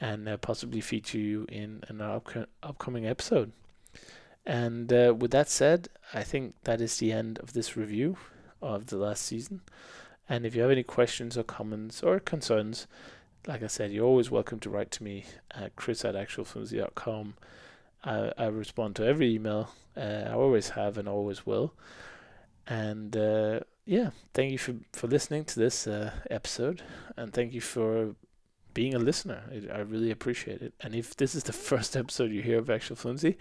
and 0.00 0.28
uh, 0.28 0.36
possibly 0.36 0.80
feature 0.80 1.18
you 1.18 1.46
in 1.48 1.82
an 1.88 2.00
up- 2.00 2.48
upcoming 2.62 3.06
episode. 3.06 3.52
And 4.46 4.92
uh, 4.92 5.14
with 5.18 5.30
that 5.32 5.48
said, 5.48 5.88
I 6.14 6.22
think 6.22 6.54
that 6.64 6.80
is 6.80 6.96
the 6.96 7.12
end 7.12 7.38
of 7.40 7.52
this 7.52 7.76
review 7.76 8.16
of 8.62 8.86
the 8.86 8.96
last 8.96 9.22
season. 9.22 9.60
And 10.28 10.46
if 10.46 10.54
you 10.54 10.62
have 10.62 10.70
any 10.70 10.82
questions 10.82 11.36
or 11.36 11.42
comments 11.42 12.02
or 12.02 12.20
concerns, 12.20 12.86
like 13.46 13.62
I 13.62 13.66
said, 13.66 13.92
you're 13.92 14.06
always 14.06 14.30
welcome 14.30 14.60
to 14.60 14.70
write 14.70 14.90
to 14.92 15.02
me 15.02 15.24
at 15.50 15.76
kris 15.76 16.04
at 16.04 16.14
actualfluency.com. 16.14 17.34
I, 18.04 18.32
I 18.36 18.46
respond 18.46 18.96
to 18.96 19.06
every 19.06 19.34
email. 19.34 19.70
Uh, 19.96 20.24
I 20.26 20.32
always 20.32 20.70
have 20.70 20.98
and 20.98 21.08
always 21.08 21.46
will. 21.46 21.74
And 22.66 23.16
uh, 23.16 23.60
yeah, 23.86 24.10
thank 24.34 24.52
you 24.52 24.58
for, 24.58 24.74
for 24.92 25.06
listening 25.06 25.44
to 25.46 25.58
this 25.58 25.86
uh, 25.86 26.12
episode, 26.30 26.82
and 27.16 27.32
thank 27.32 27.54
you 27.54 27.62
for 27.62 28.14
being 28.78 28.94
a 28.94 28.98
listener. 29.00 29.42
I, 29.50 29.78
I 29.78 29.80
really 29.80 30.12
appreciate 30.12 30.62
it. 30.62 30.72
And 30.80 30.94
if 30.94 31.16
this 31.16 31.34
is 31.34 31.42
the 31.42 31.52
first 31.70 31.96
episode 31.96 32.30
you 32.30 32.42
hear 32.42 32.58
of 32.58 32.70
Actual 32.70 32.94
Fluency, 32.94 33.36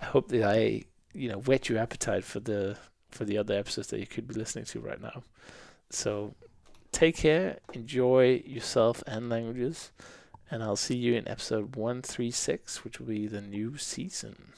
I 0.00 0.06
hope 0.06 0.28
that 0.28 0.44
I 0.44 0.84
you 1.12 1.28
know 1.28 1.40
whet 1.40 1.68
your 1.68 1.78
appetite 1.78 2.24
for 2.24 2.40
the 2.40 2.78
for 3.10 3.26
the 3.26 3.36
other 3.36 3.54
episodes 3.54 3.88
that 3.88 4.00
you 4.00 4.06
could 4.06 4.26
be 4.26 4.34
listening 4.34 4.64
to 4.66 4.80
right 4.80 5.00
now. 5.00 5.22
So 5.90 6.34
take 6.90 7.16
care, 7.16 7.58
enjoy 7.74 8.42
yourself 8.46 9.02
and 9.06 9.28
languages 9.28 9.90
and 10.50 10.62
I'll 10.62 10.76
see 10.76 10.96
you 10.96 11.14
in 11.14 11.28
episode 11.28 11.76
136, 11.76 12.82
which 12.84 12.98
will 12.98 13.08
be 13.08 13.26
the 13.26 13.42
new 13.42 13.76
season. 13.76 14.52